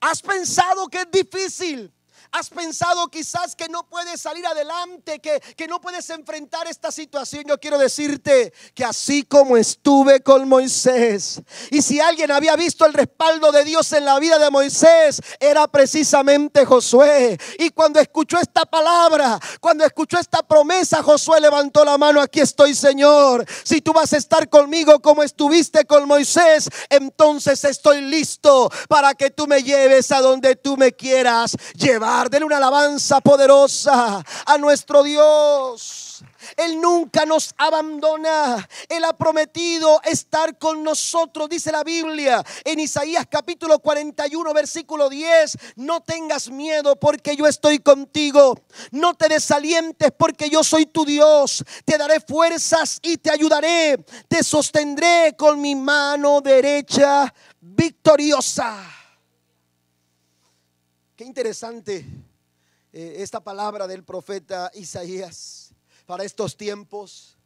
[0.01, 1.93] Has pensado que es difícil.
[2.33, 7.45] Has pensado quizás que no puedes salir adelante, que, que no puedes enfrentar esta situación.
[7.47, 11.41] Yo quiero decirte que así como estuve con Moisés,
[11.71, 15.67] y si alguien había visto el respaldo de Dios en la vida de Moisés, era
[15.69, 17.39] precisamente Josué.
[17.59, 22.75] Y cuando escuchó esta palabra, cuando escuchó esta promesa, Josué levantó la mano, aquí estoy
[22.75, 23.45] Señor.
[23.65, 29.31] Si tú vas a estar conmigo como estuviste con Moisés, entonces estoy listo para que
[29.31, 32.20] tú me lleves a donde tú me quieras llevar.
[32.29, 35.01] Denle una alabanza poderosa a nuestro.
[35.03, 36.25] Dios.
[36.57, 38.69] Él nunca nos abandona.
[38.89, 45.57] Él ha prometido estar con nosotros, dice la Biblia en Isaías capítulo 41, versículo 10.
[45.77, 48.59] No tengas miedo porque yo estoy contigo.
[48.91, 51.65] No te desalientes porque yo soy tu Dios.
[51.85, 54.05] Te daré fuerzas y te ayudaré.
[54.29, 59.00] Te sostendré con mi mano derecha victoriosa.
[61.21, 62.07] Qué interesante
[62.95, 65.75] eh, esta palabra del profeta Isaías
[66.07, 67.37] para estos tiempos,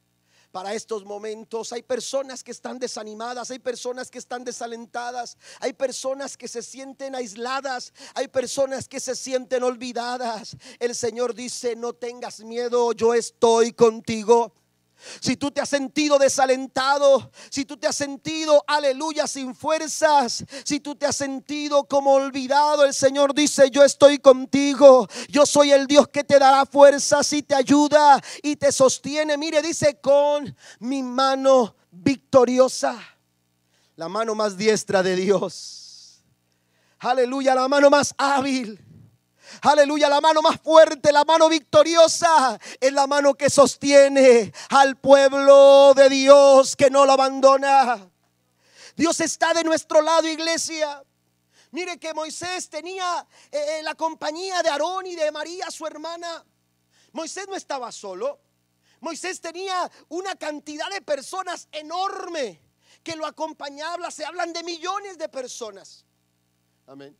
[0.52, 1.72] para estos momentos.
[1.72, 7.16] Hay personas que están desanimadas, hay personas que están desalentadas, hay personas que se sienten
[7.16, 10.56] aisladas, hay personas que se sienten olvidadas.
[10.78, 14.54] El Señor dice, no tengas miedo, yo estoy contigo
[15.20, 20.80] si tú te has sentido desalentado, si tú te has sentido, aleluya, sin fuerzas, si
[20.80, 25.86] tú te has sentido como olvidado, el Señor dice, yo estoy contigo, yo soy el
[25.86, 29.36] Dios que te dará fuerzas y te ayuda y te sostiene.
[29.36, 32.98] Mire, dice, con mi mano victoriosa,
[33.96, 36.22] la mano más diestra de Dios.
[36.98, 38.83] Aleluya, la mano más hábil
[39.62, 45.92] Aleluya, la mano más fuerte, la mano victoriosa, es la mano que sostiene al pueblo
[45.94, 48.10] de Dios que no lo abandona.
[48.96, 51.02] Dios está de nuestro lado, iglesia.
[51.72, 56.44] Mire que Moisés tenía eh, eh, la compañía de Aarón y de María, su hermana.
[57.12, 58.40] Moisés no estaba solo.
[59.00, 62.60] Moisés tenía una cantidad de personas enorme
[63.02, 64.10] que lo acompañaban.
[64.12, 66.04] Se hablan de millones de personas.
[66.86, 67.16] Amén.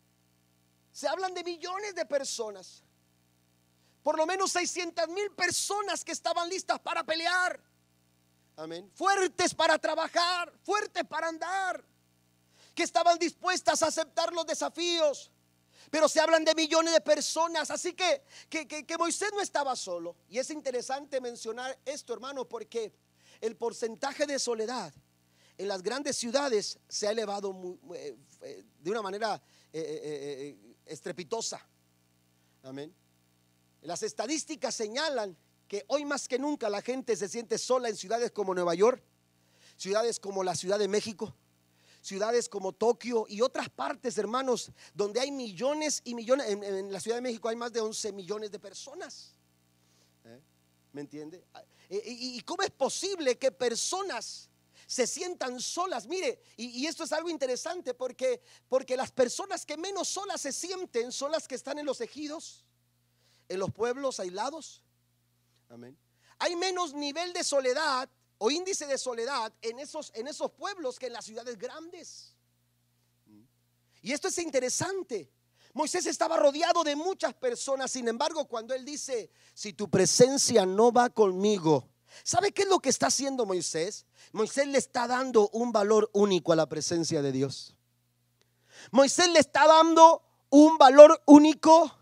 [0.94, 2.84] Se hablan de millones de personas.
[4.00, 7.60] Por lo menos 600 mil personas que estaban listas para pelear.
[8.54, 8.88] Amén.
[8.94, 11.84] Fuertes para trabajar, fuertes para andar.
[12.76, 15.32] Que estaban dispuestas a aceptar los desafíos.
[15.90, 17.72] Pero se hablan de millones de personas.
[17.72, 20.14] Así que, que, que, Moisés no estaba solo.
[20.28, 22.94] Y es interesante mencionar esto, hermano, porque
[23.40, 24.94] el porcentaje de soledad
[25.58, 31.66] en las grandes ciudades se ha elevado eh, eh, de una manera eh, estrepitosa.
[32.62, 32.94] Amén.
[33.82, 35.36] Las estadísticas señalan
[35.68, 39.02] que hoy más que nunca la gente se siente sola en ciudades como Nueva York,
[39.76, 41.34] ciudades como la Ciudad de México,
[42.00, 46.48] ciudades como Tokio y otras partes, hermanos, donde hay millones y millones.
[46.48, 49.34] En, la Ciudad de México hay más de 11 millones de personas.
[50.24, 50.40] ¿Eh?
[50.92, 51.44] ¿Me entiende?
[51.88, 54.50] ¿Y cómo es posible que personas
[54.94, 56.06] se sientan solas.
[56.06, 61.10] Mire, y, esto es algo interesante porque, porque las personas que menos solas se sienten
[61.10, 62.64] son las que están en los ejidos,
[63.48, 64.84] en los pueblos aislados.
[65.68, 65.98] Amén.
[66.38, 71.06] Hay menos nivel de soledad o índice de soledad en esos, en esos pueblos que
[71.06, 72.36] en las ciudades grandes.
[74.00, 75.28] Y esto es interesante.
[75.72, 80.92] Moisés estaba rodeado de muchas personas, sin embargo, cuando él dice, si tu presencia no
[80.92, 81.88] va conmigo,
[82.22, 84.06] ¿Sabe qué es lo que está haciendo Moisés?
[84.32, 87.74] Moisés le está dando un valor único a la presencia de Dios.
[88.90, 91.92] Moisés le está dando un valor único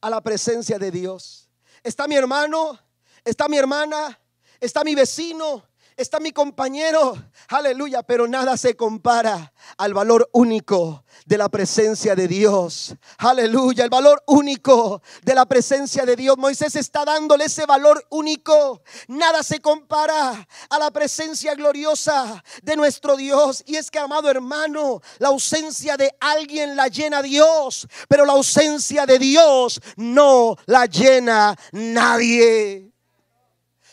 [0.00, 1.48] a la presencia de Dios.
[1.82, 2.78] Está mi hermano,
[3.24, 4.18] está mi hermana,
[4.60, 5.64] está mi vecino,
[6.00, 7.14] está mi compañero,
[7.48, 12.94] aleluya, pero nada se compara al valor único de la presencia de Dios.
[13.18, 16.38] Aleluya, el valor único de la presencia de Dios.
[16.38, 18.82] Moisés está dándole ese valor único.
[19.08, 23.62] Nada se compara a la presencia gloriosa de nuestro Dios.
[23.66, 29.06] Y es que, amado hermano, la ausencia de alguien la llena Dios, pero la ausencia
[29.06, 32.89] de Dios no la llena nadie.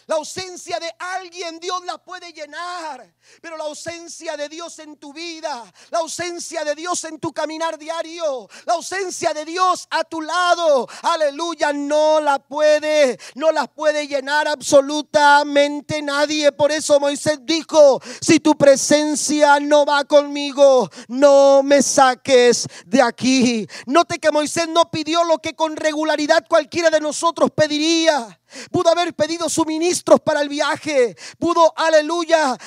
[0.07, 3.13] La ausencia de alguien Dios la puede llenar.
[3.41, 7.77] Pero la ausencia de Dios en tu vida, la ausencia de Dios en tu caminar
[7.77, 14.07] diario, la ausencia de Dios a tu lado, aleluya, no la puede, no la puede
[14.07, 16.53] llenar absolutamente nadie.
[16.53, 23.67] Por eso Moisés dijo, si tu presencia no va conmigo, no me saques de aquí.
[23.85, 28.39] Note que Moisés no pidió lo que con regularidad cualquiera de nosotros pediría.
[28.71, 31.15] Pudo haber pedido suministros para el viaje.
[31.37, 32.57] Pudo, aleluya,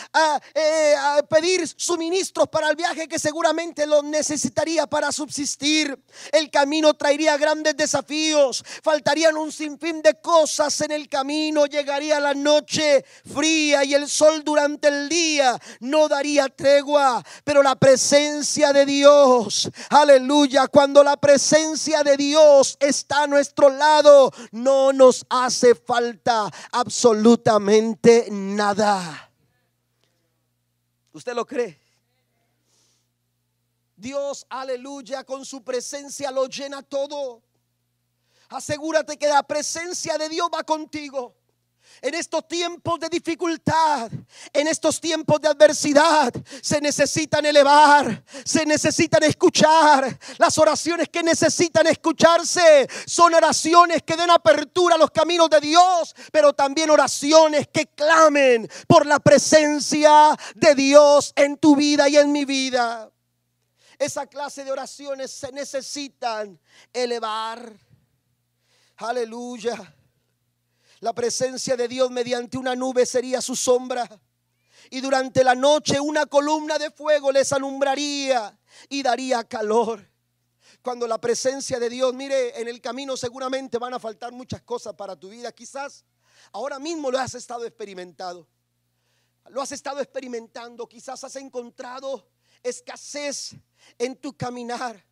[0.55, 0.95] eh,
[1.29, 5.99] pedir suministros para el viaje que seguramente lo necesitaría para subsistir.
[6.33, 8.65] El camino traería grandes desafíos.
[8.83, 11.67] Faltarían un sinfín de cosas en el camino.
[11.67, 17.25] Llegaría la noche fría y el sol durante el día no daría tregua.
[17.45, 24.33] Pero la presencia de Dios, aleluya, cuando la presencia de Dios está a nuestro lado,
[24.53, 29.31] no nos hace falta absolutamente nada.
[31.13, 31.81] ¿Usted lo cree?
[33.97, 37.43] Dios, aleluya, con su presencia lo llena todo.
[38.49, 41.35] Asegúrate que la presencia de Dios va contigo.
[42.03, 44.11] En estos tiempos de dificultad,
[44.53, 46.33] en estos tiempos de adversidad,
[46.63, 50.19] se necesitan elevar, se necesitan escuchar.
[50.39, 56.15] Las oraciones que necesitan escucharse son oraciones que den apertura a los caminos de Dios,
[56.33, 62.33] pero también oraciones que clamen por la presencia de Dios en tu vida y en
[62.33, 63.11] mi vida.
[63.99, 66.59] Esa clase de oraciones se necesitan
[66.95, 67.71] elevar.
[68.97, 69.95] Aleluya.
[71.01, 74.09] La presencia de Dios mediante una nube sería su sombra.
[74.91, 80.07] Y durante la noche una columna de fuego les alumbraría y daría calor.
[80.83, 84.95] Cuando la presencia de Dios, mire, en el camino seguramente van a faltar muchas cosas
[84.95, 85.53] para tu vida.
[85.53, 86.05] Quizás
[86.53, 88.47] ahora mismo lo has estado experimentado.
[89.49, 90.87] Lo has estado experimentando.
[90.87, 92.29] Quizás has encontrado
[92.63, 93.55] escasez
[93.99, 95.03] en tu caminar.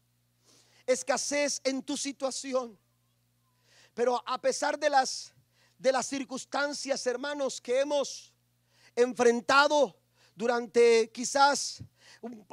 [0.87, 2.79] Escasez en tu situación.
[3.95, 5.33] Pero a pesar de las
[5.79, 8.35] de las circunstancias, hermanos, que hemos
[8.95, 9.99] enfrentado
[10.35, 11.83] durante quizás,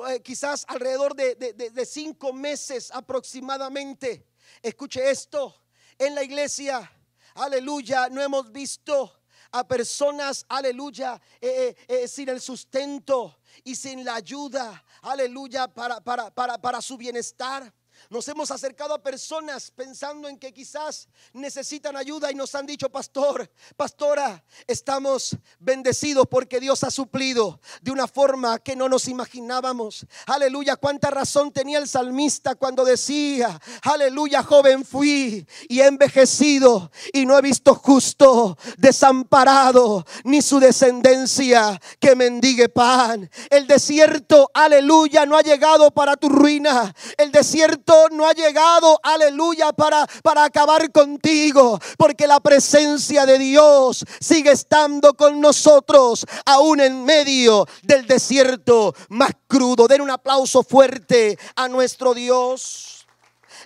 [0.09, 4.28] eh, quizás alrededor de, de cinco meses aproximadamente.
[4.61, 5.55] Escuche esto,
[5.97, 6.91] en la iglesia,
[7.36, 9.21] aleluya, no hemos visto
[9.51, 16.30] a personas, aleluya, eh, eh, sin el sustento y sin la ayuda, aleluya, para, para,
[16.30, 17.73] para, para su bienestar.
[18.09, 22.89] Nos hemos acercado a personas pensando en que quizás necesitan ayuda y nos han dicho,
[22.89, 30.05] pastor, pastora, estamos bendecidos porque Dios ha suplido de una forma que no nos imaginábamos.
[30.27, 37.25] Aleluya, cuánta razón tenía el salmista cuando decía, aleluya, joven fui y he envejecido y
[37.25, 43.29] no he visto justo, desamparado, ni su descendencia que mendigue pan.
[43.49, 46.93] El desierto, aleluya, no ha llegado para tu ruina.
[47.17, 54.03] El desierto no ha llegado, aleluya, para, para acabar contigo, porque la presencia de Dios
[54.19, 59.87] sigue estando con nosotros, aún en medio del desierto más crudo.
[59.87, 63.05] Den un aplauso fuerte a nuestro Dios.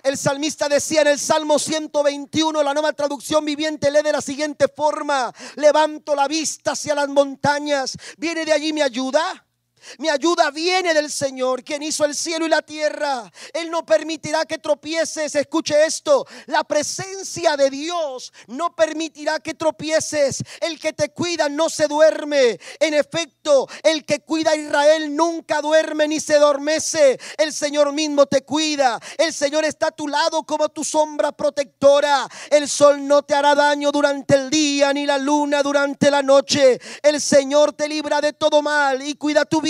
[0.02, 4.66] El salmista decía en el Salmo 121, la nueva traducción viviente lee de la siguiente
[4.68, 9.20] forma, levanto la vista hacia las montañas, ¿viene de allí mi ayuda?
[9.98, 13.30] Mi ayuda viene del Señor, quien hizo el cielo y la tierra.
[13.52, 15.34] Él no permitirá que tropieces.
[15.34, 16.26] Escuche esto.
[16.46, 20.42] La presencia de Dios no permitirá que tropieces.
[20.60, 22.58] El que te cuida no se duerme.
[22.78, 27.18] En efecto, el que cuida a Israel nunca duerme ni se adormece.
[27.38, 29.00] El Señor mismo te cuida.
[29.18, 32.28] El Señor está a tu lado como tu sombra protectora.
[32.50, 36.78] El sol no te hará daño durante el día ni la luna durante la noche.
[37.02, 39.69] El Señor te libra de todo mal y cuida tu vida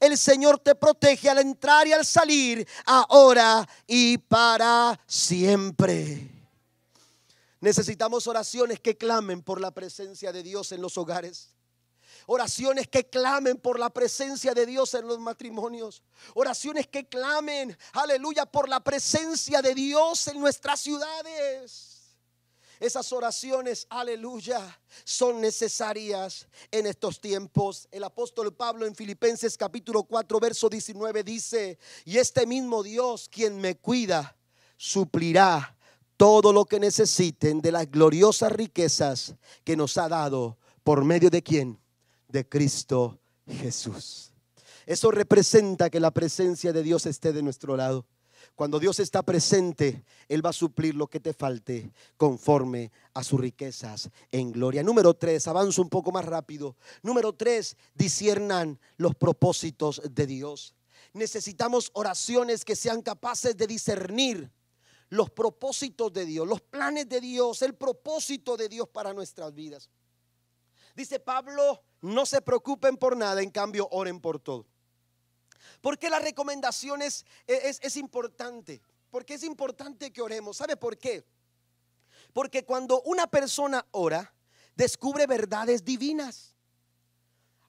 [0.00, 6.30] el Señor te protege al entrar y al salir, ahora y para siempre.
[7.60, 11.50] Necesitamos oraciones que clamen por la presencia de Dios en los hogares.
[12.26, 16.02] Oraciones que clamen por la presencia de Dios en los matrimonios.
[16.34, 21.95] Oraciones que clamen, aleluya, por la presencia de Dios en nuestras ciudades.
[22.78, 24.60] Esas oraciones, aleluya,
[25.04, 27.88] son necesarias en estos tiempos.
[27.90, 33.58] El apóstol Pablo en Filipenses capítulo 4, verso 19 dice, y este mismo Dios quien
[33.60, 34.36] me cuida,
[34.76, 35.76] suplirá
[36.16, 41.42] todo lo que necesiten de las gloriosas riquezas que nos ha dado por medio de
[41.42, 41.78] quién?
[42.28, 43.18] De Cristo
[43.48, 44.32] Jesús.
[44.84, 48.06] Eso representa que la presencia de Dios esté de nuestro lado.
[48.56, 53.38] Cuando Dios está presente, Él va a suplir lo que te falte conforme a sus
[53.38, 54.82] riquezas en gloria.
[54.82, 56.74] Número tres, avanzo un poco más rápido.
[57.02, 60.74] Número tres, disiernan los propósitos de Dios.
[61.12, 64.50] Necesitamos oraciones que sean capaces de discernir
[65.10, 69.90] los propósitos de Dios, los planes de Dios, el propósito de Dios para nuestras vidas.
[70.94, 74.64] Dice Pablo, no se preocupen por nada, en cambio oren por todo.
[75.80, 78.80] ¿Por qué la recomendación es, es, importante?
[79.10, 80.56] Porque es importante que oremos.
[80.56, 81.24] ¿Sabe por qué?
[82.32, 84.34] Porque cuando una persona ora,
[84.74, 86.54] descubre verdades divinas.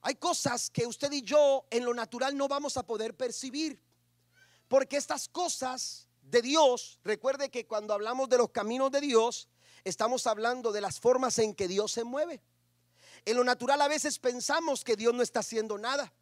[0.02, 3.80] Hay cosas que usted y yo en lo natural no vamos a poder percibir.
[4.68, 9.48] Porque estas cosas de Dios, recuerde que cuando hablamos de los caminos de Dios,
[9.84, 12.42] estamos hablando de las formas en que Dios se mueve.
[13.24, 16.12] En lo natural a veces pensamos que Dios no está haciendo nada.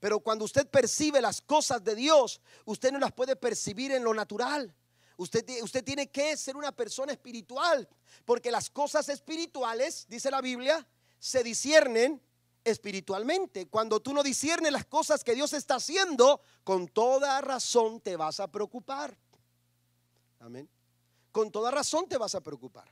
[0.00, 4.14] Pero cuando usted percibe las cosas de Dios, usted no las puede percibir en lo
[4.14, 4.74] natural.
[5.18, 7.86] Usted, usted tiene que ser una persona espiritual,
[8.24, 10.86] porque las cosas espirituales, dice la Biblia,
[11.18, 12.20] se disciernen
[12.64, 13.68] espiritualmente.
[13.68, 18.40] Cuando tú no disciernes las cosas que Dios está haciendo, con toda razón te vas
[18.40, 19.14] a preocupar.
[20.38, 20.66] Amén.
[21.30, 22.90] Con toda razón te vas a preocupar.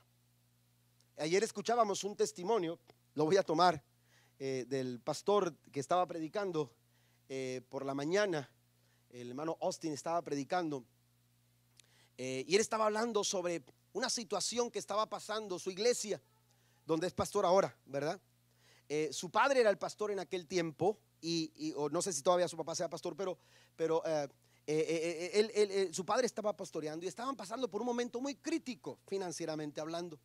[1.17, 2.79] ayer escuchábamos un testimonio,
[3.15, 3.83] lo voy a tomar,
[4.37, 6.71] eh, del pastor que estaba predicando
[7.29, 8.49] eh, por la mañana.
[9.09, 10.83] El hermano Austin estaba predicando.
[12.17, 13.63] Eh, y él estaba hablando sobre
[13.93, 16.21] una situación que estaba pasando su iglesia,
[16.85, 18.19] donde es pastor ahora, ¿verdad?
[19.11, 22.73] su padre era el pastor en aquel tiempo, y, no sé si todavía su papá
[22.73, 24.03] sea pastor, pero,
[24.65, 30.19] él, su padre estaba pastoreando y estaban pasando por un momento muy crítico financieramente hablando.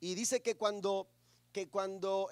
[0.00, 1.08] Y dice que cuando,
[1.52, 1.68] que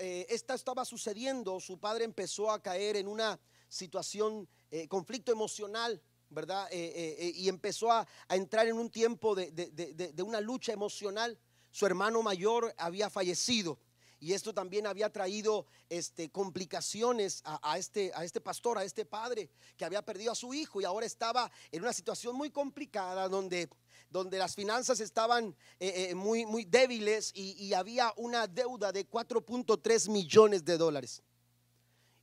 [0.00, 3.38] eh, esta estaba sucediendo, su padre empezó a caer en una
[3.68, 6.00] situación, eh, conflicto emocional,
[6.30, 6.68] ¿verdad?
[6.70, 11.38] Eh, y empezó a, entrar en un tiempo de, de una lucha emocional.
[11.70, 13.78] Su hermano mayor había fallecido
[14.20, 19.50] y esto también había traído este, complicaciones a, este, a este pastor, a este padre
[19.76, 23.68] que había perdido a su hijo y ahora estaba en una situación muy complicada donde,
[24.10, 30.08] donde las finanzas estaban eh, eh, muy, muy débiles y, había una deuda de 4.3
[30.08, 31.22] millones de dólares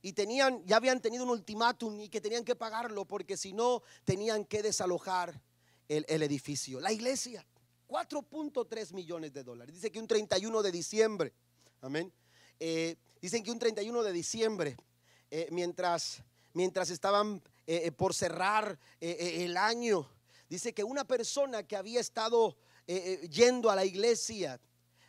[0.02, 3.82] y tenían, ya habían tenido un ultimátum y que tenían que pagarlo porque si no
[4.04, 5.40] tenían que desalojar
[5.88, 6.80] el, el edificio.
[6.80, 7.44] La iglesia,
[7.88, 9.74] 4.3 millones de dólares.
[9.74, 11.32] Dice que un 31 de diciembre
[11.82, 12.12] Amén.
[12.58, 14.76] Eh, dicen que un 31 de diciembre,
[15.30, 16.22] eh, mientras,
[16.54, 20.08] mientras estaban eh, por cerrar el año,
[20.48, 22.56] dice que una persona que había estado
[23.30, 24.60] yendo a la iglesia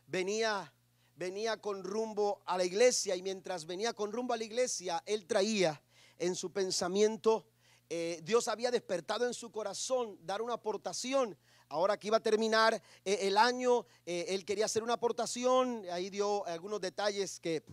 [0.07, 0.71] venía,
[1.17, 5.25] venía con rumbo a la iglesia y mientras venía con rumbo a la iglesia, él
[5.25, 5.81] traía
[6.17, 7.45] en su pensamiento,
[8.23, 11.37] Dios había despertado en su corazón dar una aportación.
[11.69, 16.09] Ahora que iba a terminar eh, el año, eh, él quería hacer una aportación, ahí
[16.09, 17.63] dio algunos detalles que,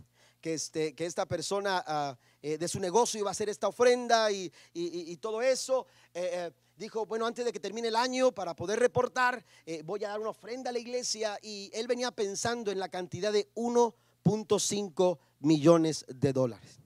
[0.44, 4.30] que, este, que esta persona ah, eh, de su negocio iba a hacer esta ofrenda
[4.30, 4.52] y,
[5.16, 5.86] todo eso.
[6.76, 9.42] dijo, bueno, antes de que termine el año, para poder reportar,
[9.84, 11.38] voy a dar una ofrenda a la iglesia.
[11.40, 16.78] Y él venía pensando en la cantidad de 1.5 millones de dólares.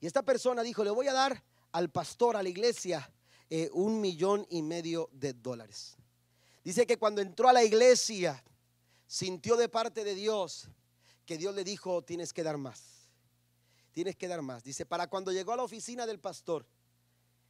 [0.00, 1.42] Y esta persona dijo, le voy a dar
[1.72, 3.10] al pastor, a la iglesia,
[3.50, 5.96] eh, un millón y medio de dólares.
[6.62, 8.44] Dice que cuando entró a la iglesia,
[9.08, 10.70] sintió de parte de Dios
[11.26, 12.82] que Dios le dijo, tienes que dar más.
[13.92, 14.64] Tienes que dar más.
[14.64, 16.66] Dice, para cuando llegó a la oficina del pastor,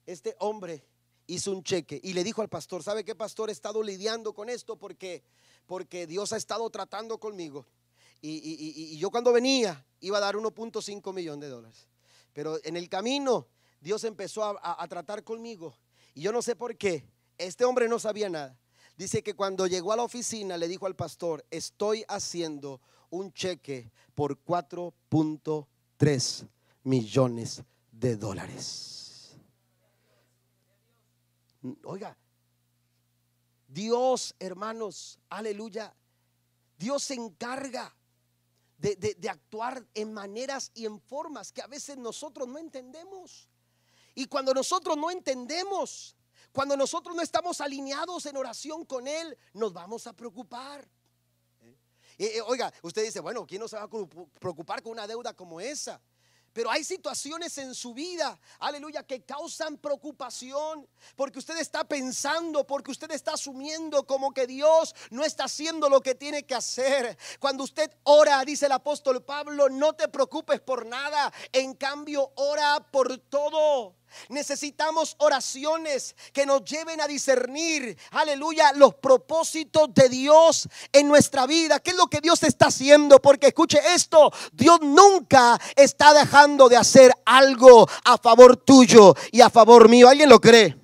[0.07, 0.85] este hombre
[1.27, 3.51] hizo un cheque y le dijo al pastor, ¿sabe qué pastor?
[3.51, 5.23] He estado lidiando con esto porque,
[5.67, 7.67] porque Dios ha estado tratando conmigo.
[8.23, 11.87] Y, yo cuando venía iba a dar 1.5 millones de dólares.
[12.33, 13.47] Pero en el camino
[13.81, 15.77] Dios empezó a tratar conmigo
[16.17, 17.05] y yo no sé por qué,
[17.37, 18.59] este hombre no sabía nada.
[18.97, 22.81] Dice que cuando llegó a la oficina le dijo al pastor, estoy haciendo
[23.11, 26.47] un cheque por 4.3
[26.85, 29.37] millones de dólares.
[31.85, 32.17] Oiga,
[33.67, 35.93] Dios, hermanos, aleluya,
[36.79, 37.93] Dios se encarga
[38.79, 43.49] de, de, actuar en maneras y en formas que a veces nosotros no entendemos.
[44.15, 46.15] Y cuando nosotros no entendemos,
[46.53, 50.89] cuando nosotros no estamos alineados en oración con Él, nos vamos a preocupar.
[52.47, 53.89] Oiga, usted dice, bueno, ¿quién no se va a
[54.41, 56.01] preocupar con una deuda como esa?
[56.57, 62.93] Pero hay situaciones en su vida, aleluya, que causan preocupación porque usted está pensando, porque
[62.93, 67.19] usted está asumiendo como que Dios no está haciendo lo que tiene que hacer.
[67.41, 72.81] Cuando usted ora, dice el apóstol Pablo, no te preocupes por nada, en cambio ora
[72.91, 73.95] por todo.
[74.29, 81.81] Necesitamos oraciones que nos lleven a discernir, aleluya, los propósitos de Dios en nuestra vida.
[81.81, 83.21] ¿Qué es lo que Dios está haciendo?
[83.21, 89.51] Porque escuche esto, Dios nunca está dejando de hacer algo a favor tuyo y a
[89.51, 90.09] favor mío.
[90.09, 90.77] ¿Alguien lo cree?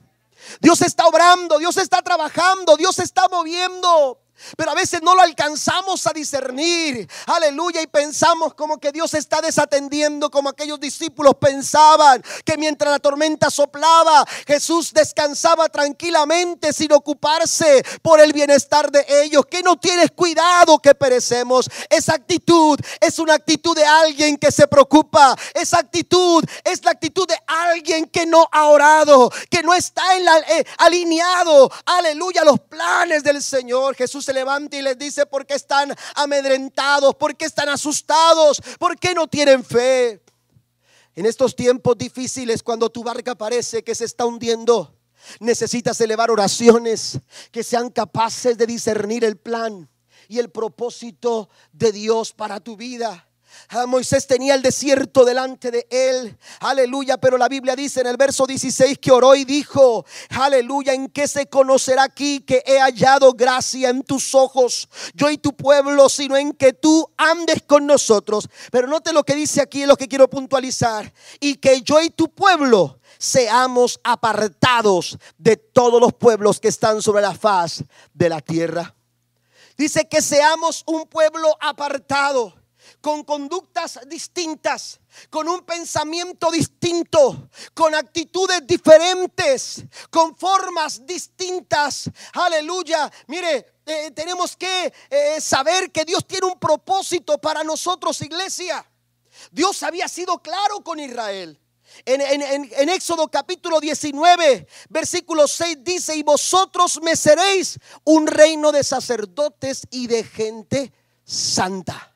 [0.60, 4.18] Dios está obrando, Dios está trabajando, Dios está moviendo.
[4.56, 7.08] Pero a veces no lo alcanzamos a discernir.
[7.26, 7.82] Aleluya.
[7.82, 13.50] Y pensamos como que Dios está desatendiendo como aquellos discípulos pensaban que mientras la tormenta
[13.50, 19.46] soplaba, Jesús descansaba tranquilamente sin ocuparse por el bienestar de ellos.
[19.46, 21.68] Que no tienes cuidado que perecemos.
[21.88, 25.36] Esa actitud es una actitud de alguien que se preocupa.
[25.54, 30.24] Esa actitud es la actitud de alguien que no ha orado, que no está en
[30.24, 31.70] la, eh, alineado.
[31.86, 32.44] Aleluya.
[32.44, 33.94] Los planes del Señor.
[33.94, 37.14] Jesús levanta y les dice, ¿por qué están amedrentados?
[37.14, 38.60] ¿Por qué están asustados?
[38.78, 40.22] ¿Por qué no tienen fe?
[41.14, 44.96] En estos tiempos difíciles, cuando tu barca parece que se está hundiendo,
[45.40, 47.18] necesitas elevar oraciones
[47.50, 49.88] que sean capaces de discernir el plan
[50.28, 53.28] y el propósito de Dios para tu vida.
[53.74, 56.36] Ah, Moisés tenía el desierto delante de él.
[56.60, 57.16] Aleluya.
[57.16, 61.26] Pero la Biblia dice en el verso 16 que oró y dijo, aleluya, en qué
[61.26, 66.36] se conocerá aquí que he hallado gracia en tus ojos, yo y tu pueblo, sino
[66.36, 68.46] en que tú andes con nosotros.
[68.70, 71.10] Pero note lo que dice aquí, es lo que quiero puntualizar.
[71.40, 77.22] Y que yo y tu pueblo seamos apartados de todos los pueblos que están sobre
[77.22, 78.94] la faz de la tierra.
[79.78, 82.61] Dice que seamos un pueblo apartado
[83.02, 92.08] con conductas distintas, con un pensamiento distinto, con actitudes diferentes, con formas distintas.
[92.32, 93.12] Aleluya.
[93.26, 98.88] Mire, eh, tenemos que eh, saber que Dios tiene un propósito para nosotros, iglesia.
[99.50, 101.58] Dios había sido claro con Israel.
[102.06, 108.82] En, en, Éxodo capítulo 19, versículo 6 dice, y vosotros me seréis un reino de
[108.82, 110.92] sacerdotes y de gente
[111.24, 112.11] santa.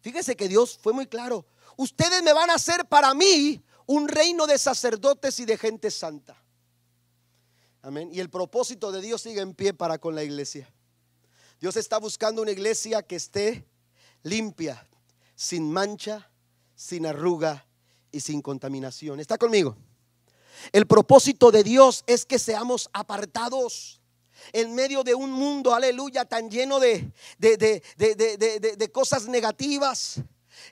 [0.00, 1.46] Fíjese que Dios fue muy claro.
[1.76, 6.36] Ustedes me van a hacer para mí un reino de sacerdotes y de gente santa.
[7.82, 8.10] Amén.
[8.12, 10.72] Y el propósito de Dios sigue en pie para con la iglesia.
[11.60, 13.66] Dios está buscando una iglesia que esté
[14.22, 14.86] limpia,
[15.34, 16.30] sin mancha,
[16.74, 17.66] sin arruga
[18.12, 19.20] y sin contaminación.
[19.20, 19.76] ¿Está conmigo?
[20.72, 23.97] El propósito de Dios es que seamos apartados
[24.52, 30.20] en medio de un mundo, aleluya, tan lleno de, de, cosas negativas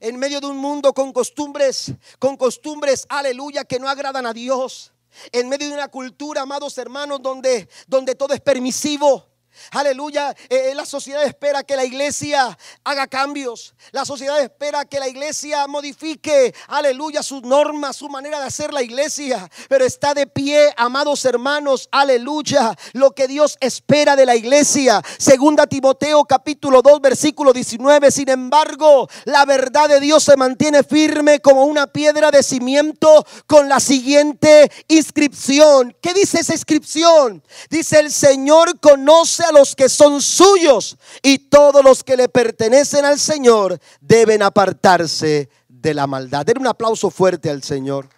[0.01, 4.93] en medio de un mundo con costumbres, con costumbres, aleluya, que no agradan a Dios.
[5.33, 9.27] En medio de una cultura, amados hermanos, donde, donde todo es permisivo.
[9.71, 10.35] Aleluya.
[10.49, 13.75] Eh, eh, la sociedad espera que la iglesia haga cambios.
[13.93, 18.83] La sociedad espera que la iglesia modifique, aleluya, sus normas, su manera de hacer la
[18.83, 19.49] iglesia.
[19.69, 25.03] Pero está de pie, amados hermanos, aleluya, lo que Dios espera de la iglesia.
[25.19, 28.11] Segunda Timoteo capítulo 2, versículo 19.
[28.11, 33.69] Sin embargo, la verdad de Dios se mantiene firme como una piedra de cimiento con
[33.69, 35.97] la siguiente inscripción.
[36.01, 37.43] ¿Qué dice esa inscripción?
[37.71, 43.05] Dice el Señor conoce a los que son suyos y todos los que le pertenecen
[43.05, 46.45] al Señor deben apartarse de la maldad.
[46.45, 48.09] Den un aplauso fuerte al Señor.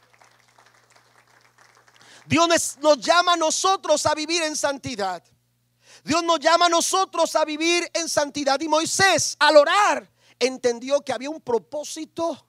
[2.27, 5.23] Dios nos llama a nosotros a vivir en santidad.
[6.05, 8.61] Dios nos llama a nosotros a vivir en santidad.
[8.61, 12.47] Y Moisés, al orar, entendió que había un propósito,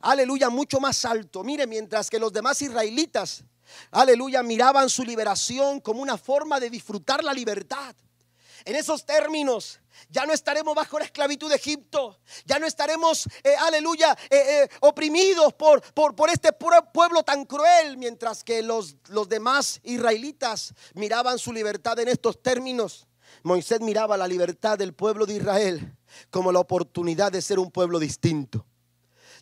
[0.00, 1.44] aleluya, mucho más alto.
[1.44, 3.44] Mire, mientras que los demás israelitas,
[3.90, 7.94] aleluya, miraban su liberación como una forma de disfrutar la libertad.
[8.68, 12.18] En esos términos, ya no estaremos bajo la esclavitud de Egipto.
[12.44, 17.96] Ya no estaremos, eh, aleluya, eh, eh, oprimidos por, por, por, este pueblo tan cruel.
[17.96, 23.06] Mientras que los, los demás israelitas miraban su libertad en estos términos.
[23.42, 25.96] Moisés miraba la libertad del pueblo de Israel
[26.28, 28.66] como la oportunidad de ser un pueblo distinto.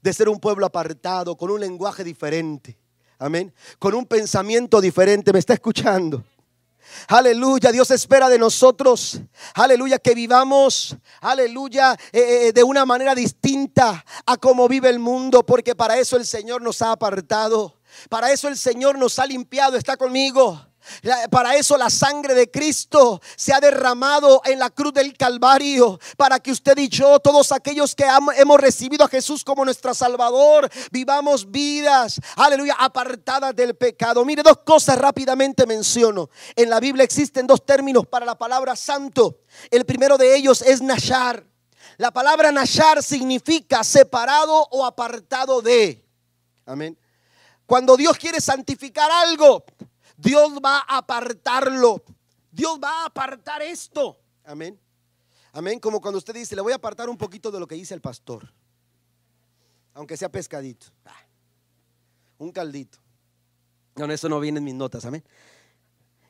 [0.02, 2.78] De ser un pueblo apartado, con un lenguaje diferente.
[3.18, 3.52] Amén.
[3.80, 5.32] Con un pensamiento diferente.
[5.32, 6.22] ¿Me está escuchando?
[7.08, 9.20] Aleluya, Dios espera de nosotros.
[9.54, 10.96] Aleluya, que vivamos.
[11.20, 16.16] Aleluya, eh, eh, de una manera distinta a como vive el mundo, porque para eso
[16.16, 17.80] el Señor nos ha apartado.
[18.08, 19.76] Para eso el Señor nos ha limpiado.
[19.76, 20.60] Está conmigo.
[21.30, 25.98] Para eso la sangre de Cristo se ha derramado en la cruz del Calvario.
[26.16, 28.06] Para que usted y yo, todos aquellos que
[28.36, 34.24] hemos recibido a Jesús como nuestro Salvador, vivamos vidas, aleluya, apartadas del pecado.
[34.24, 36.30] Mire, dos cosas rápidamente menciono.
[36.54, 39.40] En la Biblia existen dos términos para la palabra santo.
[39.70, 41.44] El primero de ellos es Nashar.
[41.98, 46.04] La palabra Nashar significa separado o apartado de.
[46.66, 46.98] Amén.
[47.64, 49.64] Cuando Dios quiere santificar algo,
[50.16, 52.02] Dios va a apartarlo.
[52.50, 54.18] Dios va a apartar esto.
[54.44, 54.80] Amén.
[55.52, 55.78] Amén.
[55.78, 58.00] Como cuando usted dice, le voy a apartar un poquito de lo que dice el
[58.00, 58.52] pastor.
[59.94, 60.86] Aunque sea pescadito.
[61.04, 61.26] Ah,
[62.38, 62.98] un caldito.
[63.94, 65.04] No, eso no viene en mis notas.
[65.04, 65.24] Amén.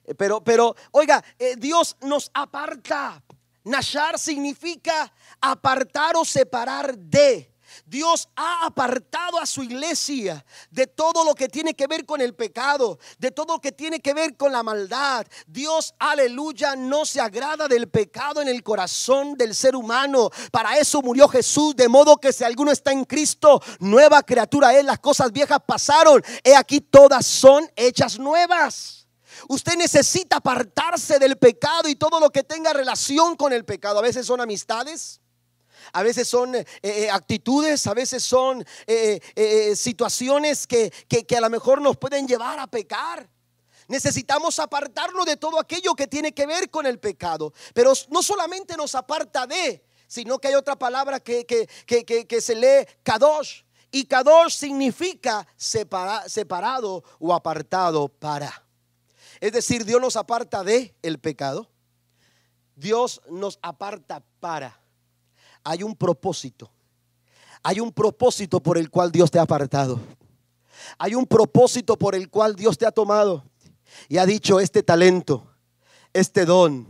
[0.05, 3.23] Eh, pero, pero, oiga, eh, Dios nos aparta.
[3.65, 7.53] Nashar significa apartar o separar de.
[7.85, 12.35] Dios ha apartado a su iglesia de todo lo que tiene que ver con el
[12.35, 15.27] pecado, de todo lo que tiene que ver con la maldad.
[15.47, 20.31] Dios, aleluya, no se agrada del pecado en el corazón del ser humano.
[20.51, 24.85] Para eso murió Jesús, de modo que si alguno está en Cristo, nueva criatura es.
[24.85, 26.23] Las cosas viejas pasaron.
[26.43, 29.07] He aquí todas son hechas nuevas.
[29.49, 33.99] Usted necesita apartarse del pecado y todo lo que tenga relación con el pecado.
[33.99, 35.21] A veces son amistades
[35.97, 41.49] a veces son eh, eh, actitudes, a veces son eh, situaciones que, que a lo
[41.49, 43.27] mejor nos pueden llevar a pecar.
[43.89, 47.55] Necesitamos apartarnos de todo aquello que tiene que ver con el pecado.
[47.73, 52.87] Pero no solamente nos aparta de, sino que hay otra palabra que, que, se lee
[53.03, 53.63] kadosh.
[53.91, 58.67] Y kadosh significa separado o apartado para.
[59.41, 61.71] Es decir, Dios nos aparta de el pecado.
[62.75, 64.86] Dios nos aparta para.
[65.69, 66.71] Hay un propósito.
[67.65, 69.99] Hay un propósito por el cual Dios te ha apartado.
[70.97, 73.45] Hay un propósito por el cual Dios te ha tomado
[74.09, 75.45] y ha dicho este talento,
[76.13, 76.87] este don,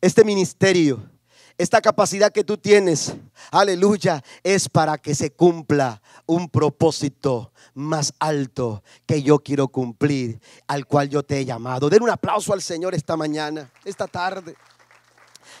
[0.00, 1.10] este ministerio,
[1.58, 3.14] esta capacidad que tú tienes,
[3.50, 10.86] aleluya, es para que se cumpla un propósito más alto que yo quiero cumplir, al
[10.86, 11.90] cual yo te he llamado.
[11.90, 14.54] Den un aplauso al Señor esta mañana, esta tarde.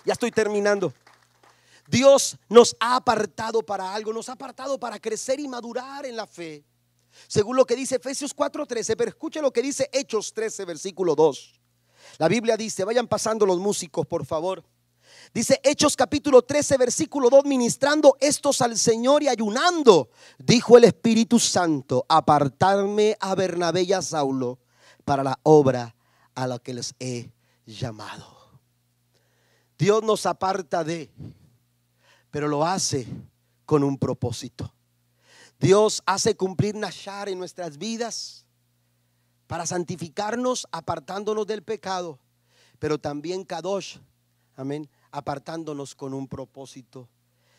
[0.04, 0.92] Ya estoy terminando.
[1.86, 6.26] Dios nos ha apartado para algo, nos ha apartado para crecer y madurar en la
[6.26, 6.64] fe.
[7.28, 11.60] Según lo que dice Efesios 4:13, pero escuche lo que dice Hechos 13, versículo 2.
[12.18, 14.64] La Biblia dice, vayan pasando los músicos, por favor.
[15.32, 21.38] Dice Hechos capítulo 13, versículo 2, ministrando estos al Señor y ayunando, dijo el Espíritu
[21.38, 24.58] Santo, apartarme a Bernabé y a Saulo
[25.04, 25.94] para la obra
[26.34, 27.30] a la que les he
[27.66, 28.34] llamado.
[29.78, 31.10] Dios nos aparta de,
[32.34, 33.06] pero lo hace
[33.64, 34.74] con un propósito.
[35.60, 38.44] Dios hace cumplir Nashar en nuestras vidas
[39.46, 42.18] para santificarnos, apartándonos del pecado,
[42.80, 43.98] pero también Kadosh,
[44.56, 47.08] amén, apartándonos con un propósito.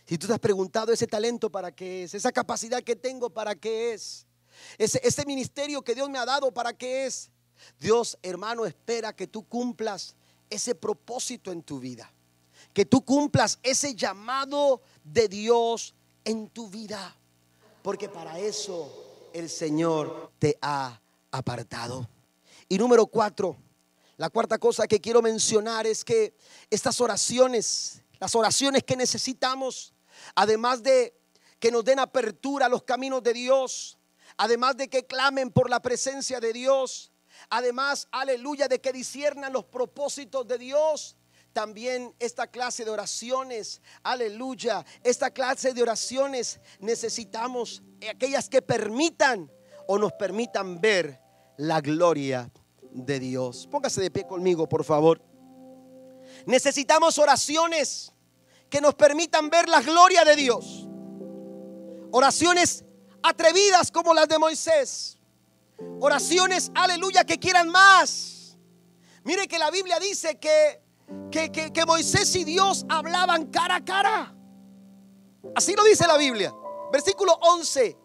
[0.03, 3.55] Si tú te has preguntado ese talento para qué es, esa capacidad que tengo para
[3.55, 4.28] qué es,
[4.78, 7.32] ese, ese ministerio que Dios me ha dado para qué es,
[7.80, 10.17] Dios, hermano, espera que tú cumplas
[10.49, 12.11] ese propósito en tu vida,
[12.76, 17.15] que tú cumplas ese llamado de Dios en tu vida
[17.86, 20.99] porque para eso el Señor te ha
[21.30, 22.09] apartado.
[22.67, 23.57] Y número cuatro,
[24.17, 26.34] la cuarta cosa que quiero mencionar es que
[26.71, 29.93] estas oraciones, las oraciones que necesitamos,
[30.34, 31.13] además de
[31.59, 33.99] que nos den apertura a los caminos de Dios,
[34.36, 37.11] además de que clamen por la presencia de Dios,
[37.51, 41.17] además, aleluya, de que disiernan los propósitos de Dios,
[41.56, 47.82] también esta clase de oraciones, aleluya, esta clase de oraciones necesitamos
[48.12, 49.49] aquellas que permitan
[49.88, 51.18] o nos permitan ver
[51.56, 52.51] la gloria
[52.91, 53.70] de Dios.
[53.72, 55.22] Póngase de pie conmigo, por favor.
[56.45, 58.12] Necesitamos oraciones
[58.70, 60.86] que nos permitan ver la gloria de Dios.
[62.12, 62.84] Oraciones
[63.24, 65.18] atrevidas como las de Moisés.
[66.01, 68.58] Oraciones, aleluya, que quieran más.
[69.24, 70.84] Mire que la Biblia dice que
[71.32, 74.36] que, Moisés y Dios hablaban cara a cara.
[75.56, 76.53] Así lo dice la Biblia.
[76.91, 77.97] Versículo 11.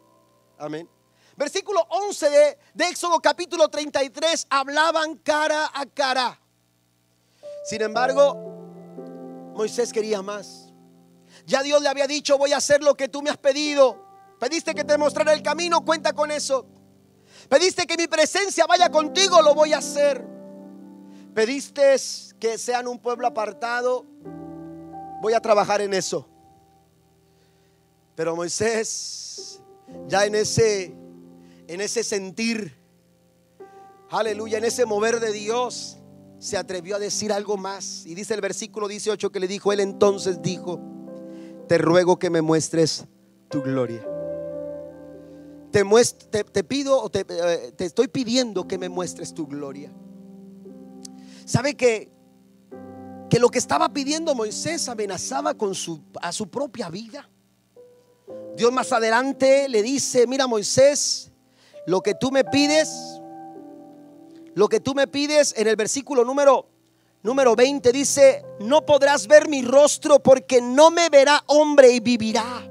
[0.58, 0.88] Amén.
[1.36, 4.46] Versículo 11 de, de Éxodo capítulo 33.
[4.50, 6.40] Hablaban cara a cara.
[7.64, 8.34] Sin embargo,
[9.54, 10.72] Moisés quería más.
[11.46, 14.06] Ya Dios le había dicho, voy a hacer lo que tú me has pedido.
[14.38, 16.66] Pediste que te mostrara el camino, cuenta con eso.
[17.48, 20.24] Pediste que mi presencia vaya contigo, lo voy a hacer.
[21.34, 21.94] Pediste
[22.40, 24.06] que sean un pueblo apartado.
[25.22, 26.26] Voy a trabajar en eso.
[28.16, 29.62] Pero Moisés,
[30.08, 30.94] ya en ese,
[31.68, 32.74] en ese sentir,
[34.10, 35.98] aleluya, en ese mover de Dios,
[36.38, 38.06] se atrevió a decir algo más.
[38.06, 40.80] Y dice el versículo 18 que le dijo, él entonces dijo,
[41.68, 43.04] te ruego que me muestres
[43.48, 44.06] tu gloria.
[45.70, 45.84] Te,
[46.42, 49.92] te, pido, te, eh, te estoy pidiendo que me muestres tu gloria.
[51.44, 52.10] ¿Sabe que,
[53.30, 57.30] que lo que estaba pidiendo Moisés amenazaba con su, a su propia vida?
[58.56, 61.30] Dios más adelante le dice, mira Moisés,
[61.86, 62.90] lo que tú me pides,
[64.54, 66.66] lo que tú me pides en el versículo número
[67.22, 72.66] número 20 dice, no podrás ver mi rostro porque no me verá hombre y vivirá.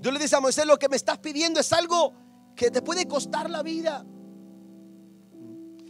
[0.00, 2.12] Dios le dice a Moisés, lo que me estás pidiendo es algo
[2.54, 4.04] que te puede costar la vida.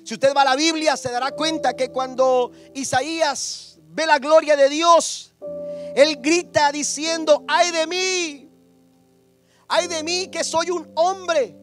[0.06, 4.54] Si usted va a la Biblia, se dará cuenta que cuando Isaías ve la gloria
[4.54, 5.34] de Dios,
[5.96, 8.48] él grita diciendo, ay de mí,
[9.66, 11.56] ay de mí que soy un hombre,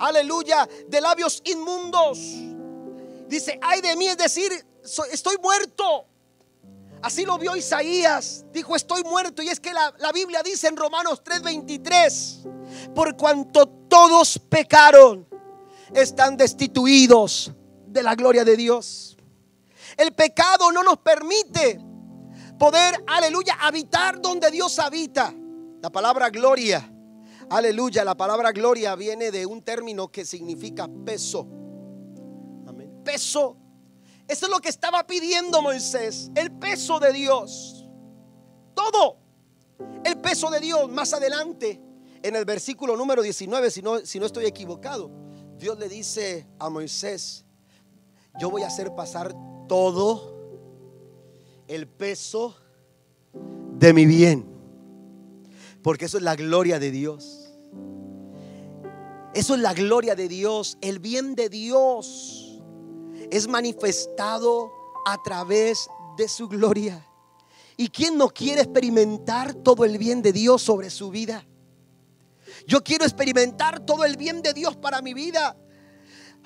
[0.00, 2.18] aleluya, de labios inmundos.
[3.28, 4.50] Dice, ay de mí, es decir,
[5.12, 6.04] estoy muerto.
[7.00, 8.44] Así lo vio Isaías.
[8.50, 9.40] Dijo, estoy muerto.
[9.40, 15.28] Y es que la, la Biblia dice en Romanos 3:23, por cuanto todos pecaron,
[15.94, 17.52] están destituidos
[17.88, 19.16] de la gloria de Dios.
[19.96, 21.80] El pecado no nos permite
[22.58, 25.34] poder, aleluya, habitar donde Dios habita.
[25.80, 26.90] La palabra gloria,
[27.50, 31.48] aleluya, la palabra gloria viene de un término que significa peso.
[33.04, 33.56] Peso.
[34.26, 37.86] Eso es lo que estaba pidiendo Moisés, el peso de Dios.
[38.74, 39.18] todo
[40.04, 40.88] el peso de Dios.
[40.90, 41.80] Más adelante,
[42.22, 45.10] en el versículo número 19, si no, si no estoy equivocado,
[45.56, 47.44] Dios le dice a Moisés,
[48.38, 49.34] yo voy a hacer pasar
[49.68, 50.38] todo
[51.66, 52.56] el peso
[53.78, 54.46] de mi bien.
[55.82, 57.50] Porque eso es la gloria de Dios.
[59.34, 60.78] Eso es la gloria de Dios.
[60.80, 62.60] El bien de Dios
[63.30, 64.72] es manifestado
[65.06, 67.04] a través de su gloria.
[67.76, 71.46] ¿Y quién no quiere experimentar todo el bien de Dios sobre su vida?
[72.66, 75.56] Yo quiero experimentar todo el bien de Dios para mi vida.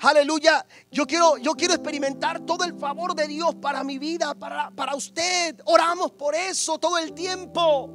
[0.03, 0.65] Aleluya.
[0.91, 4.95] Yo quiero, yo quiero experimentar todo el favor de Dios para mi vida, para, para
[4.95, 5.61] usted.
[5.63, 7.89] Oramos por eso todo el tiempo.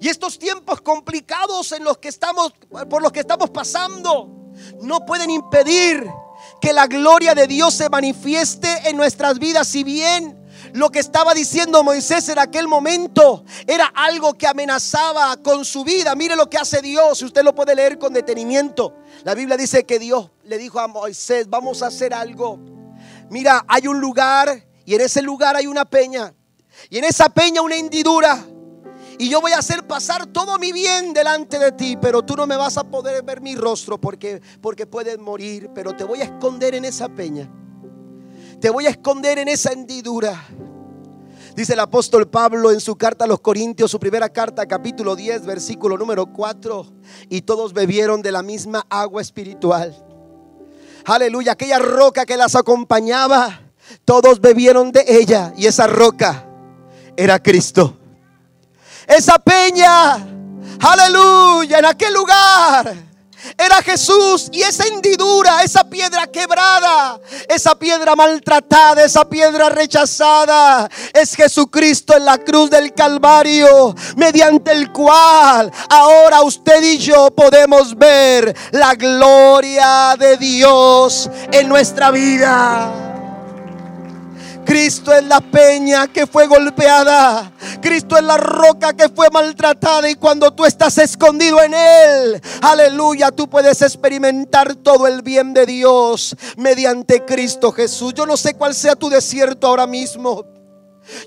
[0.00, 2.54] Y estos tiempos complicados en los que estamos,
[2.88, 6.08] por los que estamos pasando, no pueden impedir
[6.62, 9.68] que la gloria de Dios se manifieste en nuestras vidas.
[9.68, 15.64] Si bien lo que estaba diciendo Moisés en aquel momento era algo que amenazaba con
[15.64, 16.14] su vida.
[16.14, 18.94] Mire lo que hace Dios, usted lo puede leer con detenimiento.
[19.24, 22.58] La Biblia dice que Dios le dijo a Moisés, vamos a hacer algo.
[23.30, 26.34] Mira, hay un lugar y en ese lugar hay una peña.
[26.90, 28.44] Y en esa peña una hendidura.
[29.18, 32.46] Y yo voy a hacer pasar todo mi bien delante de ti, pero tú no
[32.46, 36.24] me vas a poder ver mi rostro porque, porque puedes morir, pero te voy a
[36.24, 37.50] esconder en esa peña.
[38.60, 40.44] Te voy a esconder en esa hendidura.
[41.54, 45.46] Dice el apóstol Pablo en su carta a los Corintios, su primera carta, capítulo 10,
[45.46, 46.86] versículo número 4.
[47.28, 50.04] Y todos bebieron de la misma agua espiritual.
[51.04, 53.60] Aleluya, aquella roca que las acompañaba,
[54.04, 55.52] todos bebieron de ella.
[55.56, 56.44] Y esa roca
[57.16, 57.96] era Cristo.
[59.06, 60.14] Esa peña,
[60.80, 63.07] aleluya, en aquel lugar
[63.56, 71.34] era Jesús y esa hendidura, esa piedra quebrada, esa piedra maltratada, esa piedra rechazada, es
[71.34, 78.54] Jesucristo en la cruz del Calvario, mediante el cual ahora usted y yo podemos ver
[78.72, 83.17] la gloria de Dios en nuestra vida.
[84.68, 87.50] Cristo es la peña que fue golpeada.
[87.80, 90.10] Cristo es la roca que fue maltratada.
[90.10, 95.64] Y cuando tú estás escondido en Él, aleluya, tú puedes experimentar todo el bien de
[95.64, 98.12] Dios mediante Cristo Jesús.
[98.12, 100.44] Yo no sé cuál sea tu desierto ahora mismo.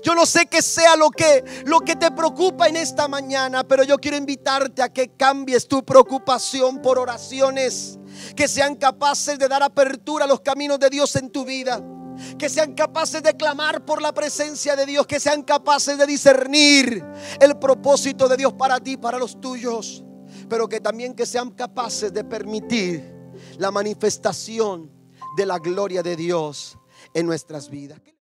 [0.04, 3.82] Yo no sé qué sea lo que, lo que te preocupa en esta mañana, pero
[3.82, 7.98] yo quiero invitarte a que cambies tu preocupación por oraciones
[8.36, 11.82] que sean capaces de dar apertura a los caminos de Dios en tu vida
[12.38, 17.04] que sean capaces de clamar por la presencia de Dios, que sean capaces de discernir
[17.40, 20.04] el propósito de Dios para ti, para los tuyos,
[20.48, 23.14] pero que también que sean capaces de permitir
[23.58, 24.90] la manifestación
[25.36, 26.78] de la gloria de Dios
[27.14, 28.00] en nuestras vidas.